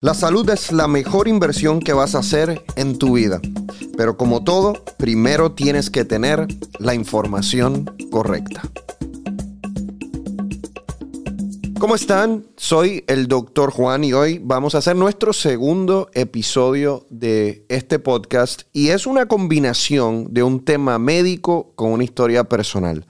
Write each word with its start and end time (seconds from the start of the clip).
La 0.00 0.14
salud 0.14 0.48
es 0.48 0.70
la 0.70 0.86
mejor 0.86 1.26
inversión 1.26 1.80
que 1.80 1.92
vas 1.92 2.14
a 2.14 2.20
hacer 2.20 2.62
en 2.76 2.98
tu 2.98 3.14
vida. 3.14 3.40
Pero 3.96 4.16
como 4.16 4.44
todo, 4.44 4.74
primero 4.96 5.50
tienes 5.50 5.90
que 5.90 6.04
tener 6.04 6.46
la 6.78 6.94
información 6.94 7.84
correcta. 8.08 8.62
¿Cómo 11.80 11.96
están? 11.96 12.46
Soy 12.56 13.02
el 13.08 13.26
doctor 13.26 13.72
Juan 13.72 14.04
y 14.04 14.12
hoy 14.12 14.38
vamos 14.40 14.76
a 14.76 14.78
hacer 14.78 14.94
nuestro 14.94 15.32
segundo 15.32 16.10
episodio 16.14 17.04
de 17.10 17.66
este 17.68 17.98
podcast 17.98 18.62
y 18.72 18.90
es 18.90 19.04
una 19.04 19.26
combinación 19.26 20.32
de 20.32 20.44
un 20.44 20.64
tema 20.64 21.00
médico 21.00 21.72
con 21.74 21.90
una 21.90 22.04
historia 22.04 22.44
personal. 22.44 23.04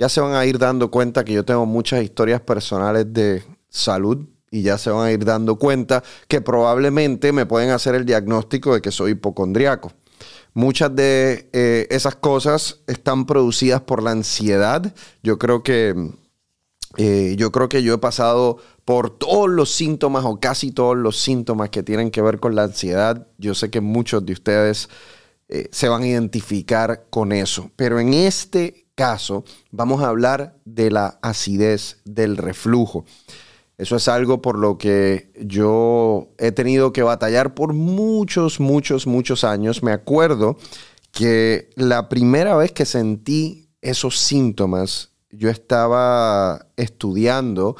Ya 0.00 0.08
se 0.08 0.20
van 0.20 0.34
a 0.34 0.44
ir 0.44 0.58
dando 0.58 0.90
cuenta 0.90 1.24
que 1.24 1.34
yo 1.34 1.44
tengo 1.44 1.64
muchas 1.64 2.02
historias 2.02 2.40
personales 2.40 3.06
de 3.12 3.44
salud 3.68 4.26
y 4.50 4.62
ya 4.62 4.78
se 4.78 4.90
van 4.90 5.06
a 5.06 5.12
ir 5.12 5.24
dando 5.24 5.56
cuenta 5.56 6.02
que 6.26 6.40
probablemente 6.40 7.32
me 7.32 7.46
pueden 7.46 7.70
hacer 7.70 7.94
el 7.94 8.04
diagnóstico 8.04 8.74
de 8.74 8.80
que 8.80 8.90
soy 8.90 9.12
hipocondriaco. 9.12 9.92
Muchas 10.54 10.94
de 10.94 11.48
eh, 11.52 11.86
esas 11.90 12.16
cosas 12.16 12.80
están 12.86 13.26
producidas 13.26 13.82
por 13.82 14.02
la 14.02 14.10
ansiedad. 14.10 14.92
Yo 15.22 15.38
creo 15.38 15.62
que 15.62 15.94
eh, 16.96 17.36
yo 17.38 17.52
creo 17.52 17.68
que 17.68 17.82
yo 17.82 17.94
he 17.94 17.98
pasado 17.98 18.58
por 18.84 19.16
todos 19.16 19.48
los 19.48 19.70
síntomas 19.70 20.24
o 20.24 20.40
casi 20.40 20.72
todos 20.72 20.96
los 20.96 21.18
síntomas 21.18 21.68
que 21.70 21.82
tienen 21.82 22.10
que 22.10 22.22
ver 22.22 22.40
con 22.40 22.54
la 22.54 22.64
ansiedad. 22.64 23.28
Yo 23.36 23.54
sé 23.54 23.70
que 23.70 23.80
muchos 23.80 24.24
de 24.24 24.32
ustedes 24.32 24.88
eh, 25.48 25.68
se 25.70 25.88
van 25.88 26.02
a 26.02 26.08
identificar 26.08 27.06
con 27.10 27.32
eso. 27.32 27.70
Pero 27.76 28.00
en 28.00 28.14
este 28.14 28.86
caso 28.94 29.44
vamos 29.70 30.02
a 30.02 30.08
hablar 30.08 30.56
de 30.64 30.90
la 30.90 31.18
acidez, 31.22 31.98
del 32.04 32.36
reflujo. 32.36 33.04
Eso 33.78 33.94
es 33.94 34.08
algo 34.08 34.42
por 34.42 34.58
lo 34.58 34.76
que 34.76 35.30
yo 35.40 36.30
he 36.36 36.50
tenido 36.50 36.92
que 36.92 37.04
batallar 37.04 37.54
por 37.54 37.72
muchos, 37.74 38.58
muchos, 38.58 39.06
muchos 39.06 39.44
años. 39.44 39.84
Me 39.84 39.92
acuerdo 39.92 40.58
que 41.12 41.70
la 41.76 42.08
primera 42.08 42.56
vez 42.56 42.72
que 42.72 42.84
sentí 42.84 43.70
esos 43.80 44.18
síntomas, 44.18 45.12
yo 45.30 45.48
estaba 45.48 46.66
estudiando 46.76 47.76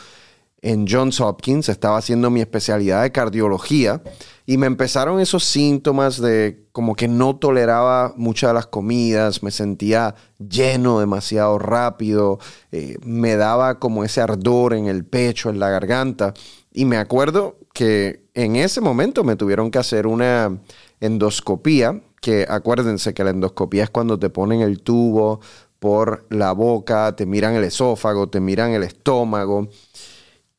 en 0.61 0.87
Johns 0.89 1.21
Hopkins, 1.21 1.69
estaba 1.69 1.99
haciendo 1.99 2.31
mi 2.31 2.41
especialidad 2.41 3.03
de 3.03 3.13
cardiología 3.13 4.03
y 4.45 4.57
me 4.57 4.67
empezaron 4.67 5.21
esos 5.21 5.45
síntomas 5.45 6.21
de 6.21 6.67
como 6.73 6.97
que 6.97 7.07
no 7.07 7.37
toleraba 7.37 8.15
muchas 8.17 8.51
de 8.51 8.55
las 8.55 8.67
comidas, 8.67 9.43
me 9.43 9.51
sentía 9.51 10.15
lleno 10.39 11.01
demasiado 11.01 11.59
rápido, 11.59 12.39
eh, 12.73 12.97
me 13.05 13.37
daba 13.37 13.79
como 13.79 14.05
ese 14.05 14.21
ardor 14.21 14.75
en 14.75 14.87
el 14.87 15.05
pecho, 15.05 15.51
en 15.51 15.61
la 15.61 15.69
garganta. 15.69 16.35
Y 16.73 16.87
me 16.87 16.97
acuerdo 16.97 17.57
que 17.75 18.25
en 18.35 18.57
ese 18.57 18.81
momento 18.81 19.23
me 19.23 19.37
tuvieron 19.37 19.71
que 19.71 19.79
hacer 19.79 20.07
una 20.07 20.59
endoscopía, 21.01 22.01
que 22.21 22.47
acuérdense 22.49 23.15
que 23.15 23.25
la 23.25 23.31
endoscopía 23.31 23.85
es 23.85 23.91
cuando 23.91 24.19
te 24.19 24.31
ponen 24.31 24.63
el 24.63 24.81
tubo 24.81 25.41
por 25.79 26.27
la 26.31 26.53
boca, 26.53 27.15
te 27.15 27.27
miran 27.27 27.55
el 27.55 27.65
esófago, 27.65 28.29
te 28.29 28.41
miran 28.41 28.73
el 28.73 28.83
estómago. 28.83 29.69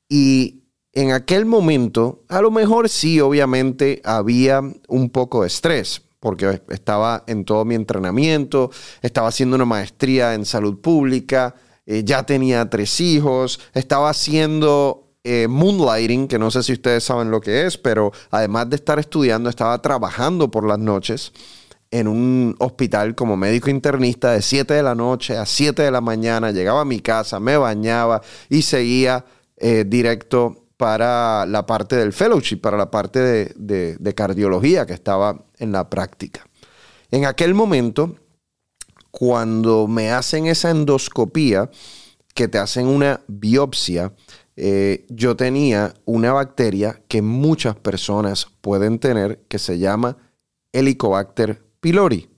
Y 0.09 0.63
en 0.93 1.11
aquel 1.11 1.45
momento, 1.45 2.23
a 2.27 2.41
lo 2.41 2.49
mejor 2.49 2.89
sí, 2.89 3.21
obviamente 3.21 4.01
había 4.03 4.61
un 4.87 5.09
poco 5.11 5.41
de 5.41 5.47
estrés, 5.47 6.01
porque 6.19 6.61
estaba 6.69 7.23
en 7.27 7.45
todo 7.45 7.63
mi 7.63 7.75
entrenamiento, 7.75 8.71
estaba 9.01 9.29
haciendo 9.29 9.55
una 9.55 9.65
maestría 9.65 10.33
en 10.33 10.45
salud 10.45 10.79
pública, 10.79 11.55
eh, 11.85 12.03
ya 12.03 12.23
tenía 12.23 12.69
tres 12.69 12.99
hijos, 12.99 13.59
estaba 13.73 14.09
haciendo 14.09 15.13
eh, 15.23 15.47
moonlighting, 15.47 16.27
que 16.27 16.39
no 16.39 16.49
sé 16.49 16.63
si 16.63 16.73
ustedes 16.73 17.03
saben 17.03 17.29
lo 17.29 17.39
que 17.39 17.65
es, 17.65 17.77
pero 17.77 18.11
además 18.31 18.69
de 18.69 18.77
estar 18.77 18.99
estudiando, 18.99 19.49
estaba 19.49 19.81
trabajando 19.81 20.49
por 20.49 20.67
las 20.67 20.79
noches 20.79 21.31
en 21.91 22.07
un 22.07 22.55
hospital 22.59 23.15
como 23.15 23.37
médico 23.37 23.69
internista 23.69 24.31
de 24.31 24.41
7 24.41 24.73
de 24.73 24.83
la 24.83 24.95
noche 24.95 25.37
a 25.37 25.45
7 25.45 25.81
de 25.81 25.91
la 25.91 26.01
mañana, 26.01 26.51
llegaba 26.51 26.81
a 26.81 26.85
mi 26.85 26.99
casa, 26.99 27.39
me 27.39 27.57
bañaba 27.57 28.21
y 28.49 28.61
seguía 28.61 29.25
eh, 29.59 29.83
directo 29.85 30.69
para 30.77 31.45
la 31.45 31.65
parte 31.65 31.97
del 31.97 32.13
fellowship, 32.13 32.57
para 32.61 32.77
la 32.77 32.89
parte 32.89 33.19
de, 33.19 34.13
cardiología 34.15 34.85
que 34.85 34.93
estaba 34.93 35.45
en 35.57 35.73
la 35.73 35.89
práctica. 35.89 36.47
En 37.11 37.25
aquel 37.25 37.53
momento, 37.53 38.15
cuando 39.11 39.87
me 39.87 40.11
hacen 40.11 40.45
esa 40.45 40.69
endoscopía, 40.69 41.69
que 42.33 42.47
te 42.47 42.59
hacen 42.59 42.87
una 42.87 43.19
biopsia, 43.27 44.13
eh, 44.55 45.05
yo 45.09 45.35
tenía 45.35 45.93
una 46.05 46.31
bacteria 46.31 47.01
que 47.09 47.21
muchas 47.21 47.75
personas 47.75 48.47
pueden 48.61 48.99
tener 48.99 49.41
que 49.49 49.59
se 49.59 49.79
llama 49.79 50.15
Helicobacter 50.71 51.61
pylori, 51.81 52.29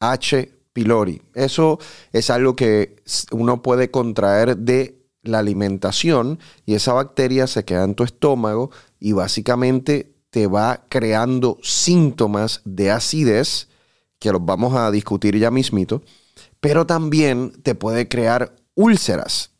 H. 0.00 0.50
pylori. 0.72 1.20
Eso 1.34 1.78
es 2.12 2.30
algo 2.30 2.56
que 2.56 2.96
uno 3.30 3.60
puede 3.60 3.90
contraer 3.90 4.56
de 4.56 5.03
la 5.24 5.40
alimentación 5.40 6.38
y 6.66 6.74
esa 6.74 6.92
bacteria 6.92 7.46
se 7.46 7.64
queda 7.64 7.84
en 7.84 7.94
tu 7.94 8.04
estómago 8.04 8.70
y 9.00 9.12
básicamente 9.12 10.14
te 10.30 10.46
va 10.46 10.84
creando 10.88 11.58
síntomas 11.62 12.60
de 12.64 12.90
acidez, 12.90 13.68
que 14.18 14.32
los 14.32 14.44
vamos 14.44 14.74
a 14.74 14.90
discutir 14.90 15.38
ya 15.38 15.50
mismito, 15.50 16.02
pero 16.60 16.86
también 16.86 17.52
te 17.62 17.74
puede 17.74 18.08
crear 18.08 18.56
úlceras. 18.74 19.50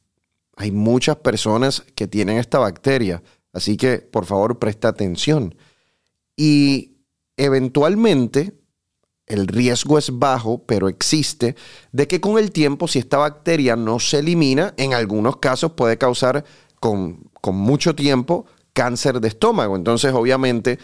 Hay 0.57 0.71
muchas 0.71 1.17
personas 1.17 1.85
que 1.95 2.07
tienen 2.07 2.39
esta 2.39 2.59
bacteria, 2.59 3.23
así 3.53 3.77
que 3.77 3.99
por 3.99 4.25
favor 4.25 4.59
presta 4.59 4.89
atención. 4.89 5.55
Y 6.37 6.97
eventualmente 7.37 8.55
el 9.27 9.47
riesgo 9.47 9.99
es 9.99 10.19
bajo, 10.19 10.63
pero 10.67 10.89
existe, 10.89 11.57
de 11.93 12.07
que 12.07 12.21
con 12.21 12.39
el 12.39 12.53
tiempo, 12.53 12.89
si 12.89 12.99
esta 12.99 13.19
bacteria 13.19 13.77
no 13.77 13.99
se 13.99 14.19
elimina, 14.19 14.75
en 14.77 14.95
algunos 14.95 15.39
casos 15.39 15.73
puede 15.73 15.97
causar 15.99 16.45
con, 16.79 17.31
mucho 17.47 17.95
tiempo 17.95 18.47
cáncer 18.73 19.21
de 19.21 19.29
estómago. 19.29 19.77
Entonces, 19.77 20.13
obviamente, 20.13 20.79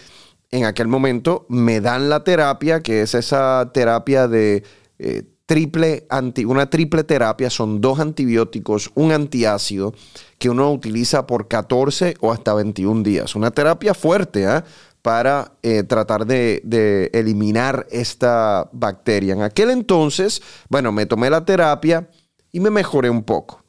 en 0.51 0.65
aquel 0.65 0.89
momento 0.89 1.47
me 1.49 1.81
dan 1.81 2.09
la 2.09 2.25
terapia, 2.25 2.81
que 2.83 3.03
es 3.03 3.15
esa 3.15 3.71
terapia 3.73 4.28
de 4.28 4.62
eh, 4.99 5.25
triple 5.47 6.07
anti, 6.11 6.45
una 6.45 6.71
triple 6.71 7.03
terapia, 7.05 7.51
son 7.51 7.81
dos 7.81 7.99
antibióticos, 7.99 8.91
un 8.95 9.12
antiácido 9.12 9.95
que 10.39 10.49
uno 10.49 10.72
utiliza 10.72 11.27
por 11.27 11.49
14 11.49 12.15
o 12.21 12.33
hasta 12.33 12.55
21 12.55 13.03
días. 13.03 13.34
Una 13.34 13.51
terapia 13.51 13.93
fuerte, 13.93 14.45
¿eh? 14.45 14.62
Para 15.03 15.53
eh, 15.62 15.83
tratar 15.83 16.27
de, 16.27 17.11
eliminar 17.12 17.87
esta 17.91 18.69
bacteria. 18.72 19.34
En 19.34 19.43
aquel 19.43 19.71
entonces, 19.71 20.43
bueno, 20.69 20.93
me 20.93 21.06
tomé 21.06 21.31
la 21.31 21.44
terapia 21.44 22.09
y 22.53 22.61
me 22.61 22.71
mejoré 22.71 23.10
un 23.10 23.22
poco. 23.22 23.62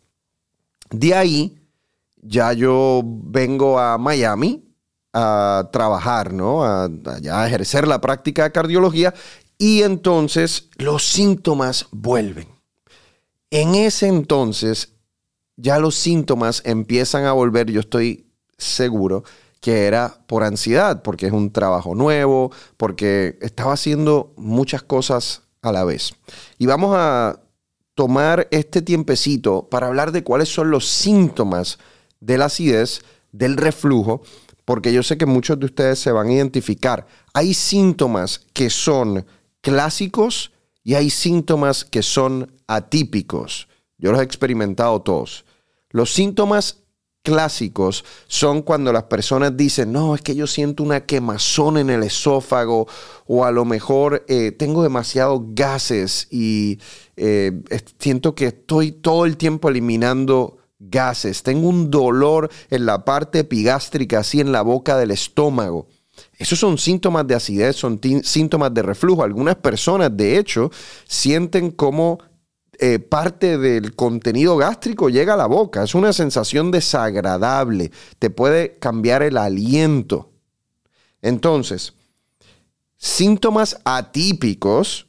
De 0.90 1.14
ahí, 1.14 1.58
ya 2.22 2.54
yo 2.54 3.02
vengo 3.06 3.80
a 3.80 3.98
Miami 3.98 4.64
a 5.14 5.70
trabajar, 5.72 6.34
¿no? 6.34 6.64
A, 6.64 6.90
a 7.32 7.48
ejercer 7.48 7.88
la 7.88 8.02
práctica 8.02 8.44
de 8.44 8.52
cardiología 8.52 9.14
y 9.58 9.84
entonces 9.84 10.70
los 10.78 11.04
síntomas 11.06 11.88
vuelven. 11.92 12.48
En 13.50 13.76
ese 13.76 14.08
entonces, 14.08 14.94
ya 15.58 15.78
los 15.80 15.96
síntomas 15.96 16.62
empiezan 16.66 17.26
a 17.26 17.34
volver, 17.34 17.70
yo 17.70 17.82
estoy 17.82 18.32
seguro, 18.58 19.24
que 19.62 19.86
era 19.86 20.18
por 20.28 20.44
ansiedad, 20.44 21.04
porque 21.04 21.28
es 21.28 21.32
un 21.32 21.52
trabajo 21.52 21.96
nuevo, 21.96 22.52
porque 22.78 23.38
estaba 23.42 23.74
haciendo 23.74 24.34
muchas 24.36 24.84
cosas 24.84 25.44
a 25.62 25.72
la 25.72 25.86
vez. 25.86 26.14
Y 26.58 26.66
vamos 26.66 26.96
a 26.98 27.40
tomar 27.94 28.48
este 28.52 28.82
tiempecito 28.82 29.70
para 29.70 29.88
hablar 29.88 30.12
de 30.12 30.24
cuáles 30.24 30.50
son 30.50 30.72
los 30.72 30.88
síntomas 30.88 31.78
de 32.20 32.38
la 32.38 32.46
acidez, 32.46 33.02
del 33.32 33.56
reflujo, 33.56 34.24
porque 34.66 34.92
yo 34.92 35.04
sé 35.04 35.18
que 35.18 35.26
muchos 35.26 35.60
de 35.60 35.66
ustedes 35.68 36.00
se 36.00 36.12
van 36.12 36.28
a 36.28 36.34
identificar. 36.34 37.06
Hay 37.34 37.54
síntomas 37.54 38.48
que 38.54 38.70
son 38.70 39.26
clásicos 39.62 40.52
y 40.84 40.96
hay 40.96 41.12
síntomas 41.12 41.86
que 41.86 42.02
son 42.02 42.52
atípicos. 42.68 43.68
Yo 43.98 44.12
los 44.12 44.22
he 44.22 44.24
experimentado 44.24 45.02
todos. 45.02 45.46
Los 45.92 46.14
síntomas 46.14 46.81
clásicos 47.24 48.04
son 48.28 48.62
cuando 48.62 48.92
las 48.92 49.04
personas 49.04 49.56
dicen, 49.56 49.92
no, 49.92 50.16
es 50.16 50.22
que 50.22 50.36
yo 50.36 50.48
siento 50.48 50.84
una 50.84 51.06
quemazón 51.06 51.78
en 51.78 51.90
el 51.90 52.04
esófago 52.04 52.88
o 53.28 53.46
a 53.46 53.52
lo 53.52 53.66
mejor 53.66 54.26
eh, 54.28 54.52
tengo 54.52 54.84
demasiados 54.84 55.42
gases 55.50 56.28
y 56.32 56.80
eh, 57.16 57.62
siento 58.00 58.34
que 58.36 58.48
estoy 58.48 58.92
todo 58.92 59.26
el 59.26 59.38
tiempo 59.38 59.70
eliminando 59.70 60.58
gases, 60.80 61.44
tengo 61.44 61.70
un 61.70 61.92
dolor 61.92 62.50
en 62.70 62.86
la 62.86 63.06
parte 63.06 63.40
epigástrica, 63.40 64.20
así 64.20 64.40
en 64.40 64.52
la 64.52 64.64
boca 64.64 64.98
del 64.98 65.12
estómago. 65.12 65.88
Esos 66.38 66.60
son 66.60 66.78
síntomas 66.78 67.28
de 67.28 67.36
acidez, 67.36 67.76
son 67.76 68.00
síntomas 68.24 68.74
de 68.74 68.82
reflujo. 68.82 69.24
Algunas 69.24 69.56
personas, 69.56 70.16
de 70.16 70.38
hecho, 70.38 70.72
sienten 71.08 71.72
como 71.72 72.20
eh, 72.84 72.98
parte 72.98 73.60
del 73.60 73.96
contenido 73.96 74.58
gástrico 74.58 75.10
llega 75.10 75.36
a 75.36 75.38
la 75.38 75.46
boca. 75.46 75.84
Es 75.84 75.94
una 75.94 76.14
sensación 76.14 76.72
desagradable. 76.72 77.92
Te 78.18 78.32
puede 78.32 78.80
cambiar 78.80 79.22
el 79.22 79.38
aliento. 79.38 80.32
Entonces, 81.22 81.94
síntomas 82.98 83.80
atípicos 83.86 85.06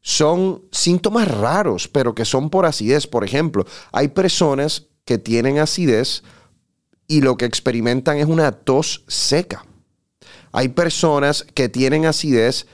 son 0.00 0.62
síntomas 0.70 1.26
raros, 1.26 1.88
pero 1.88 2.14
que 2.14 2.24
son 2.24 2.50
por 2.50 2.66
acidez. 2.66 3.08
Por 3.08 3.24
ejemplo, 3.24 3.66
hay 3.90 4.06
personas 4.06 4.86
que 5.04 5.18
tienen 5.18 5.58
acidez 5.58 6.22
y 7.08 7.20
lo 7.20 7.36
que 7.36 7.46
experimentan 7.46 8.18
es 8.18 8.26
una 8.26 8.52
tos 8.52 9.02
seca. 9.08 9.66
Hay 10.52 10.68
personas 10.68 11.44
que 11.52 11.68
tienen 11.68 12.06
acidez 12.06 12.68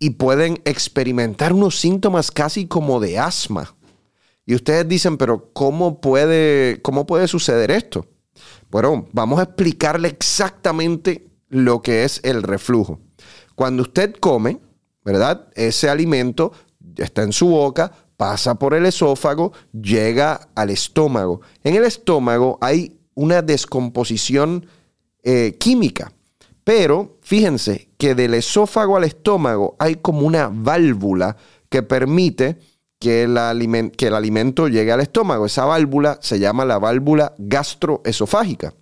y 0.00 0.10
pueden 0.10 0.60
experimentar 0.64 1.52
unos 1.52 1.78
síntomas 1.78 2.32
casi 2.32 2.66
como 2.66 2.98
de 2.98 3.20
asma. 3.20 3.73
Y 4.46 4.54
ustedes 4.54 4.86
dicen, 4.88 5.16
pero 5.16 5.50
¿cómo 5.52 6.00
puede, 6.00 6.80
cómo 6.82 7.06
puede 7.06 7.28
suceder 7.28 7.70
esto? 7.70 8.06
Bueno, 8.70 9.08
vamos 9.12 9.38
a 9.38 9.44
explicarle 9.44 10.08
exactamente 10.08 11.28
lo 11.48 11.80
que 11.80 12.04
es 12.04 12.20
el 12.24 12.42
reflujo. 12.42 13.00
Cuando 13.54 13.82
usted 13.82 14.14
come, 14.14 14.60
¿verdad? 15.04 15.48
Ese 15.54 15.88
alimento 15.88 16.52
está 16.96 17.22
en 17.22 17.32
su 17.32 17.48
boca, 17.48 17.92
pasa 18.16 18.56
por 18.56 18.74
el 18.74 18.86
esófago, 18.86 19.52
llega 19.72 20.48
al 20.54 20.70
estómago. 20.70 21.40
En 21.62 21.76
el 21.76 21.84
estómago 21.84 22.58
hay 22.60 22.98
una 23.14 23.42
descomposición 23.42 24.66
eh, 25.22 25.56
química. 25.58 26.12
Pero 26.64 27.18
fíjense 27.20 27.90
que 27.98 28.14
del 28.14 28.34
esófago 28.34 28.96
al 28.96 29.04
estómago 29.04 29.76
hay 29.78 29.96
como 29.96 30.26
una 30.26 30.50
válvula 30.52 31.36
que 31.68 31.82
permite 31.82 32.58
que 33.04 33.22
el, 33.22 33.92
que 33.96 34.06
el 34.06 34.14
alimento 34.14 34.68
llegue 34.68 34.90
al 34.90 35.00
estómago. 35.00 35.44
Esa 35.44 35.66
válvula 35.66 36.18
se 36.22 36.38
llama 36.38 36.64
la 36.64 36.78
válvula 36.78 37.34
gastroesofágica. 37.36 38.72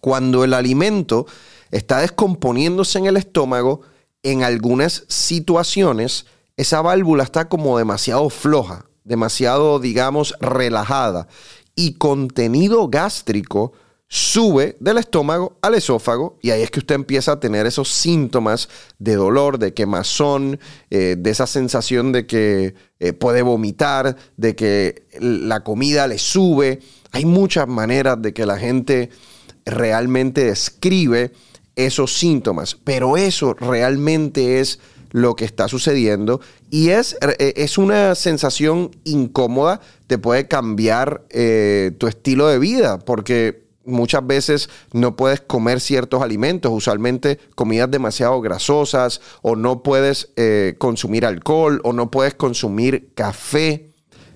Cuando 0.00 0.42
el 0.42 0.52
alimento 0.52 1.26
está 1.70 2.00
descomponiéndose 2.00 2.98
en 2.98 3.06
el 3.06 3.16
estómago, 3.16 3.82
en 4.24 4.42
algunas 4.42 5.04
situaciones 5.06 6.26
esa 6.56 6.82
válvula 6.82 7.22
está 7.22 7.48
como 7.48 7.78
demasiado 7.78 8.28
floja, 8.30 8.86
demasiado, 9.04 9.78
digamos, 9.78 10.34
relajada. 10.40 11.28
Y 11.76 11.94
contenido 11.94 12.88
gástrico 12.88 13.72
sube 14.12 14.76
del 14.80 14.98
estómago 14.98 15.56
al 15.62 15.76
esófago 15.76 16.36
y 16.42 16.50
ahí 16.50 16.62
es 16.62 16.72
que 16.72 16.80
usted 16.80 16.96
empieza 16.96 17.30
a 17.30 17.40
tener 17.40 17.64
esos 17.66 17.88
síntomas 17.88 18.68
de 18.98 19.14
dolor, 19.14 19.60
de 19.60 19.72
quemazón, 19.72 20.58
eh, 20.90 21.14
de 21.16 21.30
esa 21.30 21.46
sensación 21.46 22.10
de 22.10 22.26
que 22.26 22.74
eh, 22.98 23.12
puede 23.12 23.42
vomitar, 23.42 24.16
de 24.36 24.56
que 24.56 25.06
la 25.20 25.62
comida 25.62 26.08
le 26.08 26.18
sube. 26.18 26.80
Hay 27.12 27.24
muchas 27.24 27.68
maneras 27.68 28.20
de 28.20 28.34
que 28.34 28.46
la 28.46 28.58
gente 28.58 29.10
realmente 29.64 30.44
describe 30.44 31.32
esos 31.76 32.18
síntomas, 32.18 32.76
pero 32.82 33.16
eso 33.16 33.54
realmente 33.54 34.58
es 34.58 34.80
lo 35.12 35.36
que 35.36 35.44
está 35.44 35.68
sucediendo 35.68 36.40
y 36.68 36.88
es, 36.88 37.16
eh, 37.38 37.52
es 37.54 37.78
una 37.78 38.16
sensación 38.16 38.90
incómoda, 39.04 39.80
te 40.08 40.18
puede 40.18 40.48
cambiar 40.48 41.26
tu 41.98 42.08
estilo 42.08 42.48
de 42.48 42.58
vida 42.58 42.98
porque 42.98 43.69
muchas 43.90 44.26
veces 44.26 44.70
no 44.92 45.16
puedes 45.16 45.40
comer 45.40 45.80
ciertos 45.80 46.22
alimentos, 46.22 46.72
usualmente 46.72 47.38
comidas 47.54 47.90
demasiado 47.90 48.40
grasosas, 48.40 49.20
o 49.42 49.56
no 49.56 49.82
puedes 49.82 50.32
eh, 50.36 50.76
consumir 50.78 51.26
alcohol, 51.26 51.80
o 51.84 51.92
no 51.92 52.10
puedes 52.10 52.34
consumir 52.34 53.12
café, 53.14 53.90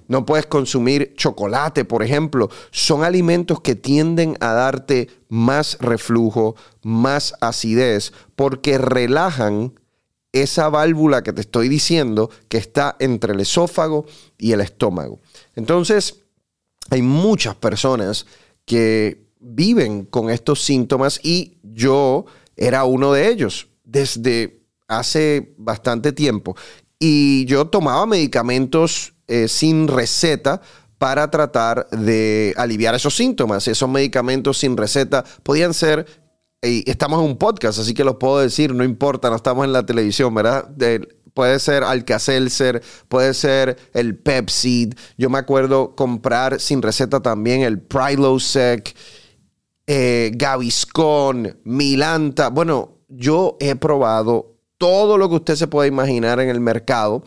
no 0.06 0.26
puedes 0.26 0.46
consumir 0.46 1.14
chocolate, 1.16 1.84
por 1.84 2.02
ejemplo. 2.02 2.50
Son 2.70 3.04
alimentos 3.04 3.60
que 3.60 3.74
tienden 3.74 4.36
a 4.40 4.52
darte 4.52 5.08
más 5.28 5.78
reflujo, 5.80 6.56
más 6.82 7.34
acidez, 7.40 8.12
porque 8.36 8.78
relajan 8.78 9.72
esa 10.32 10.68
válvula 10.68 11.22
que 11.22 11.32
te 11.32 11.42
estoy 11.42 11.68
diciendo 11.68 12.28
que 12.48 12.58
está 12.58 12.96
entre 12.98 13.32
el 13.32 13.40
esófago 13.40 14.04
y 14.36 14.52
el 14.52 14.60
estómago. 14.60 15.20
Entonces, 15.54 16.24
hay 16.90 17.02
muchas 17.02 17.54
personas 17.54 18.26
que 18.66 19.28
viven 19.44 20.04
con 20.06 20.30
estos 20.30 20.62
síntomas 20.62 21.20
y 21.22 21.58
yo 21.62 22.24
era 22.56 22.84
uno 22.84 23.12
de 23.12 23.28
ellos 23.28 23.68
desde 23.84 24.64
hace 24.88 25.54
bastante 25.58 26.12
tiempo. 26.12 26.56
Y 26.98 27.44
yo 27.44 27.66
tomaba 27.66 28.06
medicamentos 28.06 29.14
eh, 29.28 29.48
sin 29.48 29.88
receta 29.88 30.60
para 30.98 31.30
tratar 31.30 31.88
de 31.90 32.54
aliviar 32.56 32.94
esos 32.94 33.14
síntomas. 33.14 33.68
Esos 33.68 33.88
medicamentos 33.88 34.58
sin 34.58 34.76
receta 34.76 35.24
podían 35.42 35.74
ser, 35.74 36.06
estamos 36.62 37.20
en 37.20 37.26
un 37.26 37.36
podcast, 37.36 37.78
así 37.78 37.92
que 37.92 38.04
los 38.04 38.16
puedo 38.16 38.38
decir, 38.38 38.74
no 38.74 38.84
importa, 38.84 39.28
no 39.28 39.36
estamos 39.36 39.66
en 39.66 39.72
la 39.72 39.84
televisión, 39.84 40.32
¿verdad? 40.34 40.70
puede 41.34 41.58
ser 41.58 41.82
Alka-Seltzer, 41.82 42.80
puede 43.08 43.34
ser 43.34 43.76
el 43.92 44.16
Pepsi. 44.16 44.90
Yo 45.18 45.28
me 45.28 45.38
acuerdo 45.38 45.96
comprar 45.96 46.60
sin 46.60 46.80
receta 46.80 47.20
también 47.20 47.62
el 47.62 47.80
Prilosec 47.80 48.94
eh, 49.86 50.30
Gaviscon, 50.34 51.60
Milanta. 51.64 52.48
Bueno, 52.48 52.98
yo 53.08 53.56
he 53.60 53.74
probado 53.76 54.56
todo 54.78 55.18
lo 55.18 55.28
que 55.28 55.36
usted 55.36 55.56
se 55.56 55.66
puede 55.66 55.88
imaginar 55.88 56.40
en 56.40 56.48
el 56.48 56.60
mercado. 56.60 57.22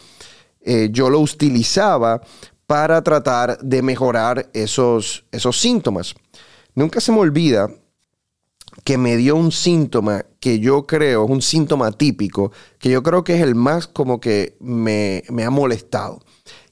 Eh, 0.62 0.89
yo 0.92 1.09
lo 1.09 1.19
utilizaba 1.19 2.21
para 2.65 3.01
tratar 3.01 3.57
de 3.59 3.81
mejorar 3.81 4.50
esos, 4.54 5.24
esos 5.31 5.59
síntomas. 5.59 6.13
Nunca 6.75 7.00
se 7.00 7.12
me 7.12 7.19
olvida 7.19 7.69
que 8.83 8.98
me 8.98 9.18
dio 9.18 9.36
un 9.36 9.51
síntoma 9.51 10.25
que 10.39 10.59
yo 10.59 10.86
creo, 10.86 11.25
es 11.25 11.31
un 11.31 11.42
síntoma 11.42 11.92
típico, 11.92 12.51
que 12.80 12.89
yo 12.89 13.01
creo 13.01 13.24
que 13.24 13.36
es 13.36 13.42
el 13.42 13.56
más 13.56 13.88
como 13.88 14.19
que 14.19 14.56
me, 14.59 15.24
me 15.30 15.44
ha 15.44 15.50
molestado. 15.50 16.19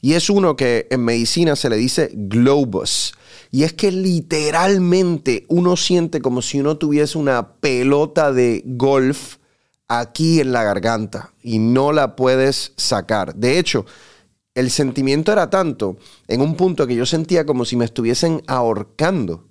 Y 0.02 0.14
es 0.14 0.30
uno 0.30 0.56
que 0.56 0.88
en 0.92 1.04
medicina 1.04 1.56
se 1.56 1.70
le 1.70 1.78
dice 1.78 2.12
globus. 2.14 3.14
Y 3.56 3.64
es 3.64 3.72
que 3.72 3.90
literalmente 3.90 5.46
uno 5.48 5.78
siente 5.78 6.20
como 6.20 6.42
si 6.42 6.60
uno 6.60 6.76
tuviese 6.76 7.18
una 7.18 7.54
pelota 7.54 8.34
de 8.34 8.62
golf 8.66 9.38
aquí 9.88 10.42
en 10.42 10.52
la 10.52 10.62
garganta 10.66 11.32
y 11.42 11.60
no 11.60 11.94
la 11.94 12.18
puedes 12.18 12.74
sacar. 12.76 13.34
De 13.34 13.58
hecho, 13.58 13.86
el 14.56 14.70
sentimiento 14.70 15.32
era 15.32 15.50
tanto 15.50 15.96
en 16.28 16.42
un 16.42 16.58
punto 16.58 16.86
que 16.86 16.98
yo 16.98 17.06
sentía 17.06 17.46
como 17.46 17.64
si 17.64 17.78
me 17.78 17.86
estuviesen 17.86 18.42
ahorcando. 18.46 19.46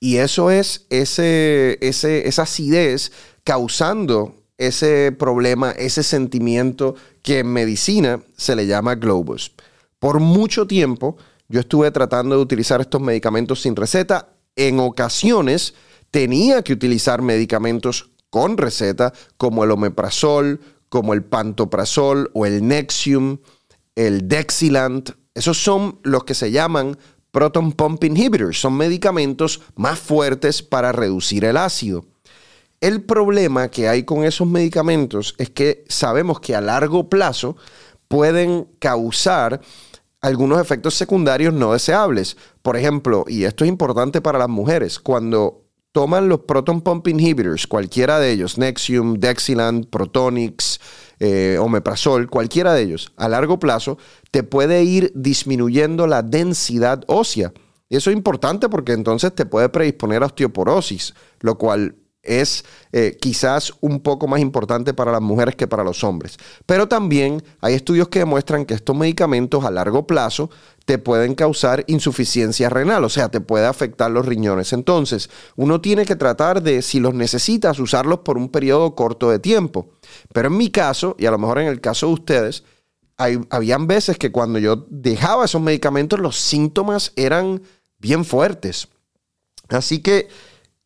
Y 0.00 0.16
eso 0.16 0.50
es 0.50 0.86
ese, 0.88 1.76
ese, 1.82 2.26
esa 2.26 2.44
acidez 2.44 3.12
causando 3.44 4.34
ese 4.56 5.12
problema, 5.12 5.72
ese 5.72 6.02
sentimiento 6.02 6.94
que 7.20 7.40
en 7.40 7.52
medicina 7.52 8.22
se 8.34 8.56
le 8.56 8.66
llama 8.66 8.94
globus. 8.94 9.52
Por 9.98 10.20
mucho 10.20 10.66
tiempo 10.66 11.18
yo 11.48 11.60
estuve 11.60 11.90
tratando 11.90 12.36
de 12.36 12.42
utilizar 12.42 12.80
estos 12.80 13.00
medicamentos 13.00 13.62
sin 13.62 13.76
receta. 13.76 14.30
En 14.56 14.80
ocasiones 14.80 15.74
tenía 16.10 16.62
que 16.62 16.72
utilizar 16.72 17.22
medicamentos 17.22 18.10
con 18.30 18.56
receta, 18.56 19.12
como 19.36 19.64
el 19.64 19.70
omeprazol, 19.70 20.60
como 20.88 21.14
el 21.14 21.24
pantoprazol 21.24 22.30
o 22.34 22.46
el 22.46 22.66
Nexium, 22.66 23.38
el 23.94 24.28
Dexilant. 24.28 25.10
Esos 25.34 25.62
son 25.62 26.00
los 26.02 26.24
que 26.24 26.34
se 26.34 26.50
llaman 26.50 26.98
proton 27.30 27.72
pump 27.72 28.04
inhibitors. 28.04 28.60
Son 28.60 28.76
medicamentos 28.76 29.60
más 29.74 29.98
fuertes 29.98 30.62
para 30.62 30.92
reducir 30.92 31.44
el 31.44 31.56
ácido. 31.56 32.06
El 32.80 33.02
problema 33.02 33.68
que 33.68 33.88
hay 33.88 34.04
con 34.04 34.24
esos 34.24 34.46
medicamentos 34.46 35.34
es 35.38 35.50
que 35.50 35.84
sabemos 35.88 36.40
que 36.40 36.54
a 36.54 36.60
largo 36.60 37.08
plazo 37.08 37.56
pueden 38.08 38.68
causar 38.78 39.60
algunos 40.26 40.60
efectos 40.60 40.94
secundarios 40.94 41.54
no 41.54 41.72
deseables. 41.72 42.36
Por 42.60 42.76
ejemplo, 42.76 43.24
y 43.28 43.44
esto 43.44 43.64
es 43.64 43.68
importante 43.68 44.20
para 44.20 44.40
las 44.40 44.48
mujeres, 44.48 44.98
cuando 44.98 45.62
toman 45.92 46.28
los 46.28 46.40
proton 46.40 46.80
pump 46.80 47.06
inhibitors, 47.06 47.68
cualquiera 47.68 48.18
de 48.18 48.32
ellos, 48.32 48.58
Nexium, 48.58 49.14
Dexilant, 49.20 49.88
Protonix, 49.88 50.80
eh, 51.20 51.58
Omeprazol, 51.60 52.28
cualquiera 52.28 52.74
de 52.74 52.82
ellos, 52.82 53.12
a 53.16 53.28
largo 53.28 53.60
plazo, 53.60 53.98
te 54.32 54.42
puede 54.42 54.82
ir 54.82 55.12
disminuyendo 55.14 56.08
la 56.08 56.22
densidad 56.22 57.04
ósea. 57.06 57.52
Y 57.88 57.96
eso 57.96 58.10
es 58.10 58.16
importante 58.16 58.68
porque 58.68 58.94
entonces 58.94 59.32
te 59.32 59.46
puede 59.46 59.68
predisponer 59.68 60.24
a 60.24 60.26
osteoporosis, 60.26 61.14
lo 61.38 61.56
cual 61.56 61.94
es 62.26 62.64
eh, 62.92 63.16
quizás 63.20 63.72
un 63.80 64.00
poco 64.00 64.26
más 64.26 64.40
importante 64.40 64.94
para 64.94 65.12
las 65.12 65.20
mujeres 65.20 65.56
que 65.56 65.66
para 65.66 65.84
los 65.84 66.04
hombres. 66.04 66.38
Pero 66.66 66.88
también 66.88 67.42
hay 67.60 67.74
estudios 67.74 68.08
que 68.08 68.20
demuestran 68.20 68.64
que 68.64 68.74
estos 68.74 68.96
medicamentos 68.96 69.64
a 69.64 69.70
largo 69.70 70.06
plazo 70.06 70.50
te 70.84 70.98
pueden 70.98 71.34
causar 71.34 71.84
insuficiencia 71.88 72.68
renal, 72.68 73.04
o 73.04 73.08
sea, 73.08 73.28
te 73.28 73.40
puede 73.40 73.66
afectar 73.66 74.10
los 74.10 74.24
riñones. 74.24 74.72
Entonces, 74.72 75.28
uno 75.56 75.80
tiene 75.80 76.04
que 76.04 76.16
tratar 76.16 76.62
de, 76.62 76.80
si 76.80 77.00
los 77.00 77.12
necesitas, 77.12 77.80
usarlos 77.80 78.20
por 78.20 78.38
un 78.38 78.48
periodo 78.48 78.94
corto 78.94 79.30
de 79.30 79.40
tiempo. 79.40 79.88
Pero 80.32 80.48
en 80.48 80.56
mi 80.56 80.70
caso, 80.70 81.16
y 81.18 81.26
a 81.26 81.32
lo 81.32 81.38
mejor 81.38 81.58
en 81.58 81.66
el 81.66 81.80
caso 81.80 82.06
de 82.06 82.12
ustedes, 82.12 82.64
habían 83.16 83.86
veces 83.86 84.18
que 84.18 84.30
cuando 84.30 84.58
yo 84.58 84.86
dejaba 84.88 85.46
esos 85.46 85.60
medicamentos, 85.60 86.20
los 86.20 86.36
síntomas 86.36 87.12
eran 87.16 87.62
bien 87.98 88.24
fuertes. 88.24 88.88
Así 89.68 90.00
que 90.00 90.28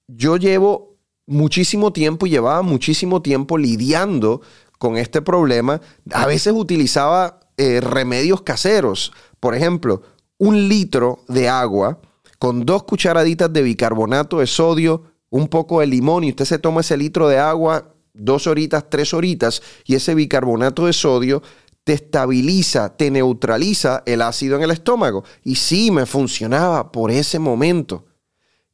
yo 0.07 0.37
llevo 0.37 0.90
muchísimo 1.31 1.93
tiempo 1.93 2.27
y 2.27 2.31
llevaba 2.31 2.61
muchísimo 2.63 3.23
tiempo 3.23 3.57
lidiando 3.57 4.43
con 4.79 4.97
este 4.97 5.23
problema. 5.23 5.81
A 6.13 6.27
veces 6.27 6.53
utilizaba 6.55 7.39
eh, 7.57 7.81
remedios 7.81 8.43
caseros. 8.43 9.13
Por 9.39 9.55
ejemplo, 9.55 10.03
un 10.39 10.69
litro 10.69 11.21
de 11.29 11.49
agua 11.49 12.01
con 12.41 12.67
dos 12.67 12.83
cucharaditas 12.83 13.53
de 13.53 13.63
bicarbonato 13.63 14.41
de 14.41 14.47
sodio, 14.47 15.05
un 15.31 15.47
poco 15.47 15.81
de 15.81 15.87
limón 15.87 16.25
y 16.25 16.31
usted 16.31 16.45
se 16.45 16.59
toma 16.59 16.81
ese 16.81 16.97
litro 16.97 17.29
de 17.29 17.39
agua 17.39 17.95
dos 18.13 18.49
horitas, 18.49 18.91
tres 18.91 19.15
horitas 19.15 19.63
y 19.87 19.95
ese 19.95 20.17
bicarbonato 20.17 20.87
de 20.87 20.93
sodio 20.93 21.43
te 21.85 21.93
estabiliza, 21.93 22.97
te 22.97 23.11
neutraliza 23.11 24.03
el 24.05 24.23
ácido 24.23 24.57
en 24.57 24.65
el 24.65 24.73
estómago. 24.73 25.25
Y 25.45 25.55
sí, 25.55 25.93
me 25.93 26.07
funcionaba 26.07 26.91
por 26.91 27.13
ese 27.13 27.39
momento. 27.39 28.07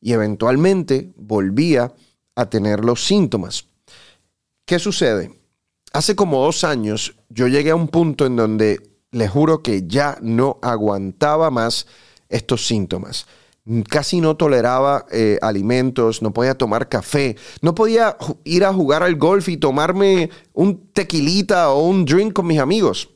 Y 0.01 0.13
eventualmente 0.13 1.13
volvía 1.17 1.93
a 2.37 2.49
tener 2.49 2.85
los 2.85 3.05
síntomas. 3.05 3.66
¿Qué 4.64 4.78
sucede? 4.78 5.33
Hace 5.93 6.14
como 6.14 6.45
dos 6.45 6.62
años 6.64 7.16
yo 7.28 7.49
llegué 7.49 7.71
a 7.71 7.76
un 7.76 7.88
punto 7.88 8.26
en 8.26 8.37
donde 8.37 8.81
le 9.11 9.28
juro 9.28 9.62
que 9.62 9.87
ya 9.87 10.19
no 10.21 10.59
aguantaba 10.62 11.50
más 11.50 11.87
estos 12.28 12.66
síntomas. 12.66 13.26
Casi 13.88 14.21
no 14.21 14.37
toleraba 14.37 15.07
eh, 15.11 15.38
alimentos, 15.43 16.23
no 16.23 16.33
podía 16.33 16.55
tomar 16.55 16.88
café, 16.88 17.37
no 17.62 17.75
podía 17.75 18.16
ir 18.45 18.64
a 18.64 18.73
jugar 18.73 19.02
al 19.02 19.16
golf 19.16 19.49
y 19.49 19.57
tomarme 19.57 20.31
un 20.52 20.93
tequilita 20.93 21.71
o 21.71 21.88
un 21.88 22.05
drink 22.05 22.33
con 22.33 22.47
mis 22.47 22.61
amigos. 22.61 23.09